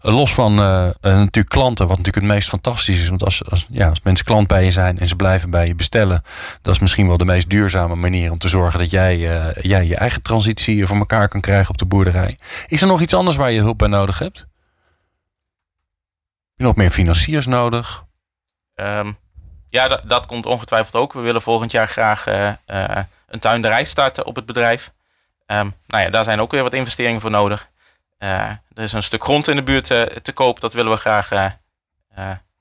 los 0.00 0.34
van 0.34 0.50
eh, 0.50 0.90
natuurlijk 1.02 1.48
klanten, 1.48 1.86
wat 1.86 1.96
natuurlijk 1.96 2.24
het 2.24 2.34
meest 2.34 2.48
fantastisch 2.48 3.00
is. 3.00 3.08
Want 3.08 3.24
als, 3.24 3.50
als, 3.50 3.66
ja, 3.70 3.88
als 3.88 4.00
mensen 4.02 4.26
klant 4.26 4.46
bij 4.46 4.64
je 4.64 4.70
zijn 4.70 4.98
en 4.98 5.08
ze 5.08 5.16
blijven 5.16 5.50
bij 5.50 5.66
je 5.66 5.74
bestellen, 5.74 6.22
dat 6.62 6.74
is 6.74 6.80
misschien 6.80 7.06
wel 7.06 7.16
de 7.16 7.24
meest 7.24 7.50
duurzame 7.50 7.94
manier 7.94 8.30
om 8.30 8.38
te 8.38 8.48
zorgen 8.48 8.78
dat 8.78 8.90
jij, 8.90 9.38
eh, 9.38 9.64
jij 9.64 9.86
je 9.86 9.96
eigen 9.96 10.22
transitie 10.22 10.86
voor 10.86 10.96
elkaar 10.96 11.28
kan 11.28 11.40
krijgen 11.40 11.70
op 11.70 11.78
de 11.78 11.86
boerderij. 11.86 12.38
Is 12.66 12.80
er 12.80 12.88
nog 12.88 13.00
iets 13.00 13.14
anders 13.14 13.36
waar 13.36 13.50
je 13.50 13.60
hulp 13.60 13.78
bij 13.78 13.88
nodig 13.88 14.18
hebt? 14.18 14.38
Heb 14.38 14.48
je 16.56 16.64
nog 16.64 16.76
meer 16.76 16.90
financiers 16.90 17.46
nodig? 17.46 18.06
Ehm, 18.78 19.12
ja, 19.68 19.88
dat, 19.88 20.02
dat 20.04 20.26
komt 20.26 20.46
ongetwijfeld 20.46 20.94
ook. 20.94 21.12
We 21.12 21.20
willen 21.20 21.42
volgend 21.42 21.70
jaar 21.70 21.88
graag 21.88 22.26
eh, 22.26 22.48
eh, 22.48 23.04
een 23.28 23.38
tuinderij 23.38 23.84
starten 23.84 24.26
op 24.26 24.36
het 24.36 24.46
bedrijf. 24.46 24.92
Ehm, 25.46 25.70
nou 25.86 26.04
ja, 26.04 26.10
daar 26.10 26.24
zijn 26.24 26.40
ook 26.40 26.50
weer 26.50 26.62
wat 26.62 26.74
investeringen 26.74 27.20
voor 27.20 27.30
nodig. 27.30 27.68
Eh, 28.18 28.50
er 28.74 28.82
is 28.82 28.92
een 28.92 29.02
stuk 29.02 29.22
grond 29.22 29.48
in 29.48 29.56
de 29.56 29.62
buurt 29.62 29.86
te 30.22 30.32
koop. 30.34 30.60
Dat 30.60 30.72
willen 30.72 30.92
we 30.92 30.98
graag 30.98 31.30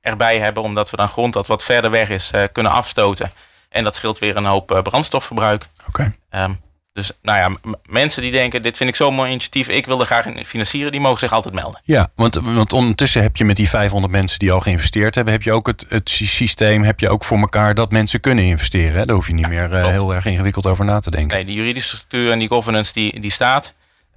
erbij 0.01 0.39
hebben. 0.39 0.63
Omdat 0.63 0.89
we 0.89 0.97
dan 0.97 1.10
grond 1.10 1.34
dat 1.34 1.47
wat 1.47 1.63
verder 1.63 1.91
weg 1.91 2.10
is 2.10 2.32
kunnen 2.51 2.71
afstoten. 2.71 3.32
En 3.69 3.84
dat 3.84 3.95
scheelt 3.95 4.19
weer 4.19 4.36
een 4.36 4.45
hoop 4.45 4.80
brandstofverbruik. 4.84 5.67
Oké. 5.88 6.15
Ehm, 6.30 6.53
dus 6.98 7.12
nou 7.22 7.38
ja, 7.38 7.76
mensen 7.86 8.22
die 8.22 8.32
denken, 8.32 8.62
dit 8.62 8.78
vind 8.78 8.90
ik 8.90 8.96
zo'n 8.96 9.14
mooi 9.14 9.30
initiatief. 9.30 9.68
Ik 9.68 9.86
wil 9.86 10.00
er 10.00 10.06
graag 10.06 10.26
in 10.26 10.46
financieren. 10.46 10.92
Die 10.92 11.02
mogen 11.02 11.20
zich 11.20 11.32
altijd 11.32 11.54
melden. 11.54 11.82
Ja, 11.84 12.10
want, 12.16 12.36
want 12.36 12.74
ondertussen 12.74 13.22
heb 13.22 13.38
je 13.38 13.46
met 13.46 13.56
die 13.56 13.70
500 13.70 14.14
mensen 14.14 14.40
die 14.40 14.52
al 14.52 14.60
geïnvesteerd 14.60 15.16
hebben, 15.16 15.34
heb 15.34 15.44
je 15.44 15.52
ook 15.52 15.68
het, 15.68 15.86
het 15.90 16.10
sy- 16.10 16.26
systeem, 16.26 16.84
heb 16.84 17.00
je 17.00 17.10
ook 17.10 17.24
voor 17.24 17.38
elkaar 17.40 17.74
dat 17.74 17.92
mensen 17.92 18.20
kunnen 18.20 18.44
investeren. 18.44 18.98
Hè? 19.00 19.06
Daar 19.06 19.16
hoef 19.16 19.28
je 19.28 19.34
niet 19.34 19.48
meer 19.48 19.64
eh, 19.64 19.80
klopt. 19.80 19.88
heel 19.96 20.14
erg 20.14 20.26
ingewikkeld 20.26 20.66
over 20.66 20.86
na 20.86 21.00
te 21.00 21.12
denken. 21.12 21.36
Nee, 21.36 21.46
die 21.46 21.56
juridische 21.56 21.96
structuur 21.96 22.32
en 22.32 22.40
die 22.40 22.48
governance 22.48 22.94
die, 22.94 23.20
die 23.20 23.32
staat. 23.32 23.74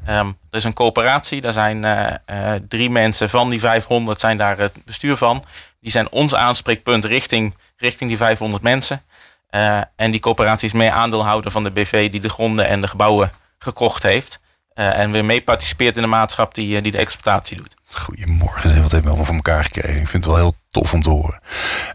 Ehm, 0.07 0.27
er 0.27 0.57
is 0.59 0.65
een 0.65 0.73
coöperatie. 0.75 1.41
Daar 1.41 1.53
zijn 1.53 1.85
eh, 1.85 2.15
eh, 2.55 2.61
drie 2.69 2.91
mensen 2.91 3.31
van 3.31 3.49
die 3.51 3.61
500 3.61 4.21
zijn 4.21 4.37
daar 4.37 4.59
het 4.59 4.73
bestuur 4.85 5.17
van. 5.17 5.45
Die 5.81 5.91
zijn 5.91 6.11
ons 6.11 6.35
aanspreekpunt 6.35 7.05
richting, 7.05 7.55
richting 7.77 8.11
die 8.11 8.19
500 8.19 8.63
mensen. 8.63 9.03
Eh, 9.51 9.81
en 9.97 10.11
die 10.11 10.21
coöperatie 10.21 10.69
is 10.69 10.75
mee 10.75 10.91
aandeelhouder 10.91 11.51
van 11.51 11.63
de 11.63 11.71
BV 11.71 12.11
die 12.11 12.21
de 12.21 12.29
gronden 12.29 12.69
en 12.69 12.81
de 12.81 12.89
gebouwen 12.89 13.31
gekocht 13.59 14.03
heeft. 14.03 14.41
Eh, 14.75 14.99
en 14.99 15.11
weer 15.11 15.25
mee 15.25 15.43
participeert 15.43 15.97
in 15.97 16.03
de 16.03 16.09
maatschap 16.09 16.55
die, 16.55 16.77
eh, 16.77 16.83
die 16.83 16.93
de 16.93 16.99
exploitatie 16.99 17.57
doet. 17.57 17.75
Goedemorgen, 17.93 18.83
wat 18.83 18.91
hebben 18.91 19.03
we 19.03 19.09
allemaal 19.09 19.25
voor 19.25 19.35
elkaar 19.35 19.65
gekregen? 19.65 20.01
Ik 20.01 20.09
vind 20.09 20.25
het 20.25 20.35
wel 20.35 20.37
heel 20.37 20.55
tof 20.71 20.93
om 20.95 21.03
te 21.03 21.11
horen. 21.11 21.41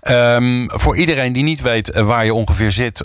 Ehm, 0.01 0.67
voor 0.67 0.97
iedereen 0.97 1.33
die 1.33 1.43
niet 1.43 1.61
weet 1.61 1.93
waar 1.93 2.25
je 2.25 2.33
ongeveer 2.33 2.71
zit, 2.71 3.03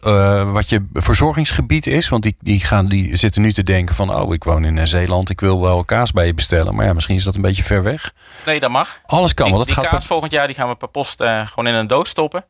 wat 0.53 0.69
je 0.69 0.87
verzorgingsgebied 0.93 1.87
is, 1.87 2.09
want 2.09 2.23
die, 2.23 2.37
die, 2.41 2.61
gaan, 2.61 2.89
die 2.89 3.17
zitten 3.17 3.43
nu 3.43 3.53
te 3.53 3.63
denken 3.63 3.95
van, 3.95 4.15
oh, 4.15 4.35
ik 4.35 4.45
woon 4.45 4.65
in 4.65 4.89
Zeeland, 4.89 5.31
ik 5.31 5.41
wil 5.41 5.61
wel 5.61 5.85
kaas 5.85 6.13
bij 6.13 6.27
je 6.27 6.35
bestellen, 6.35 6.75
maar 6.75 6.87
ja, 6.87 6.93
misschien 6.93 7.17
is 7.17 7.25
dat 7.25 7.35
een 7.35 7.41
beetje 7.41 7.63
ver 7.63 7.83
weg. 7.83 8.13
Nee, 8.47 8.61
dat 8.61 8.71
mag. 8.71 9.01
Alles 9.07 9.35
kan, 9.35 9.47
die, 9.47 9.55
want 9.55 9.67
dat 9.67 9.77
die 9.77 9.85
gaat. 9.85 9.95
kaas 9.95 10.07
volgend 10.07 10.33
jaar 10.33 10.47
die 10.47 10.57
gaan 10.57 10.69
we 10.69 10.77
per 10.77 10.91
post 10.91 11.23
gewoon 11.23 11.67
in 11.67 11.75
een 11.75 11.87
doos 11.87 12.09
stoppen. 12.09 12.45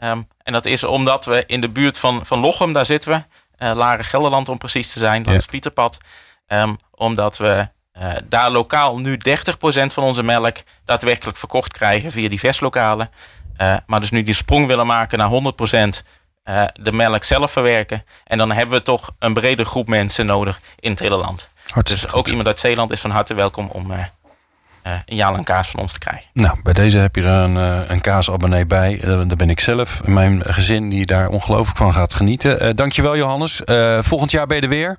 Ehm, 0.00 0.22
en 0.42 0.52
dat 0.52 0.66
is 0.66 0.84
omdat 0.84 1.24
we 1.24 1.44
in 1.46 1.60
de 1.60 1.68
buurt 1.68 1.98
van, 1.98 2.26
van 2.26 2.38
Lochem, 2.38 2.72
daar 2.72 2.86
zitten 2.86 3.10
we. 3.10 3.22
eh 3.56 3.72
Laren 3.74 4.04
Gelderland 4.04 4.48
om 4.48 4.58
precies 4.58 4.92
te 4.92 4.98
zijn, 4.98 5.24
Ja. 5.26 5.32
is 5.32 5.46
Pieterpad. 5.46 5.98
Ehm, 6.46 6.74
omdat 6.94 7.36
we 7.38 7.68
eh, 7.92 8.10
daar 8.24 8.50
lokaal 8.50 8.98
nu 8.98 9.16
30% 9.16 9.92
van 9.92 10.04
onze 10.04 10.22
melk 10.22 10.56
daadwerkelijk 10.84 11.36
verkocht 11.36 11.72
krijgen 11.72 12.12
via 12.12 12.28
die 12.28 12.38
vestlokalen. 12.38 13.10
Eh, 13.56 13.76
maar 13.86 14.00
dus 14.00 14.10
nu 14.10 14.22
die 14.22 14.34
sprong 14.34 14.66
willen 14.66 14.86
maken 14.86 15.18
naar 15.18 15.28
100% 15.28 16.02
eh, 16.42 16.64
de 16.72 16.92
melk 16.92 17.24
zelf 17.24 17.50
verwerken. 17.52 18.04
En 18.24 18.38
dan 18.38 18.52
hebben 18.52 18.78
we 18.78 18.82
toch 18.82 19.10
een 19.18 19.34
brede 19.34 19.64
groep 19.64 19.88
mensen 19.88 20.26
nodig 20.26 20.60
in 20.78 20.90
het 20.90 20.98
hele 21.00 21.16
land. 21.16 21.48
Hartstikke 21.56 21.90
Dus 22.02 22.10
goed. 22.10 22.14
ook 22.20 22.28
iemand 22.28 22.46
uit 22.46 22.58
Zeeland 22.58 22.90
is 22.90 23.00
van 23.00 23.10
harte 23.10 23.34
welkom 23.34 23.68
om, 23.72 23.92
een 25.06 25.16
jaar 25.16 25.32
lang 25.32 25.44
kaas 25.44 25.70
van 25.70 25.80
ons 25.80 25.92
te 25.92 25.98
krijgen. 25.98 26.28
Nou, 26.32 26.56
bij 26.62 26.72
deze 26.72 26.98
heb 26.98 27.16
je 27.16 27.22
er 27.22 27.28
een, 27.28 27.56
een 27.90 28.00
kaasabonnee 28.00 28.66
bij. 28.66 28.98
daar 29.04 29.36
ben 29.36 29.50
ik 29.50 29.60
zelf 29.60 30.00
en 30.04 30.12
mijn 30.12 30.42
gezin 30.44 30.88
die 30.88 31.06
daar 31.06 31.28
ongelooflijk 31.28 31.78
van 31.78 31.92
gaat 31.92 32.14
genieten. 32.14 32.76
dankjewel 32.76 33.16
Johannes. 33.16 33.60
volgend 34.00 34.30
jaar 34.30 34.46
ben 34.46 34.56
je 34.56 34.62
er 34.62 34.68
weer. 34.68 34.98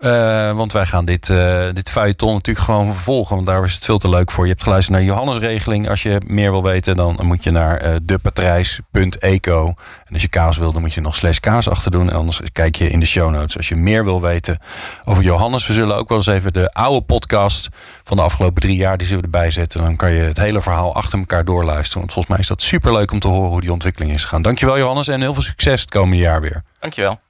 Uh, 0.00 0.52
want 0.52 0.72
wij 0.72 0.86
gaan 0.86 1.04
dit, 1.04 1.28
uh, 1.28 1.64
dit 1.72 1.90
feuilleton 1.90 2.32
natuurlijk 2.32 2.64
gewoon 2.64 2.94
vervolgen. 2.94 3.34
Want 3.34 3.46
daar 3.46 3.64
is 3.64 3.74
het 3.74 3.84
veel 3.84 3.98
te 3.98 4.08
leuk 4.08 4.30
voor. 4.30 4.44
Je 4.44 4.50
hebt 4.50 4.62
geluisterd 4.62 4.96
naar 4.96 5.06
Johannes 5.06 5.38
Regeling. 5.38 5.88
Als 5.88 6.02
je 6.02 6.20
meer 6.26 6.50
wil 6.50 6.62
weten, 6.62 6.96
dan 6.96 7.18
moet 7.22 7.44
je 7.44 7.50
naar 7.50 7.86
uh, 7.86 7.96
depatrijs.eco. 8.02 9.66
En 10.06 10.12
als 10.12 10.22
je 10.22 10.28
kaas 10.28 10.56
wil, 10.56 10.72
dan 10.72 10.80
moet 10.80 10.92
je 10.92 11.00
nog 11.00 11.16
slash 11.16 11.38
kaas 11.38 11.68
achter 11.68 11.90
doen. 11.90 12.10
En 12.10 12.16
anders 12.16 12.40
kijk 12.52 12.76
je 12.76 12.88
in 12.88 13.00
de 13.00 13.06
show 13.06 13.30
notes. 13.30 13.56
Als 13.56 13.68
je 13.68 13.76
meer 13.76 14.04
wil 14.04 14.20
weten 14.20 14.58
over 15.04 15.22
Johannes. 15.22 15.66
We 15.66 15.72
zullen 15.72 15.96
ook 15.96 16.08
wel 16.08 16.18
eens 16.18 16.26
even 16.26 16.52
de 16.52 16.72
oude 16.72 17.06
podcast 17.06 17.68
van 18.04 18.16
de 18.16 18.22
afgelopen 18.22 18.62
drie 18.62 18.76
jaar... 18.76 18.96
die 18.96 19.06
zullen 19.06 19.22
we 19.22 19.30
erbij 19.32 19.50
zetten. 19.50 19.84
Dan 19.84 19.96
kan 19.96 20.12
je 20.12 20.22
het 20.22 20.38
hele 20.38 20.60
verhaal 20.60 20.94
achter 20.94 21.18
elkaar 21.18 21.44
doorluisteren. 21.44 21.98
Want 21.98 22.12
volgens 22.12 22.34
mij 22.34 22.42
is 22.42 22.48
dat 22.48 22.62
super 22.62 22.92
leuk 22.92 23.12
om 23.12 23.18
te 23.18 23.28
horen 23.28 23.50
hoe 23.50 23.60
die 23.60 23.72
ontwikkeling 23.72 24.12
is 24.12 24.22
gegaan. 24.22 24.42
Dankjewel 24.42 24.78
Johannes 24.78 25.08
en 25.08 25.20
heel 25.20 25.34
veel 25.34 25.42
succes 25.42 25.80
het 25.80 25.90
komende 25.90 26.22
jaar 26.22 26.40
weer. 26.40 26.62
Dankjewel. 26.78 27.20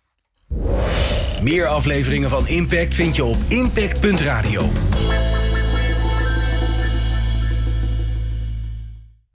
Meer 1.43 1.67
afleveringen 1.67 2.31
van 2.31 2.49
Impact 2.49 2.95
vind 2.95 3.17
je 3.17 3.25
op 3.25 3.37
impact.radio. 3.49 4.71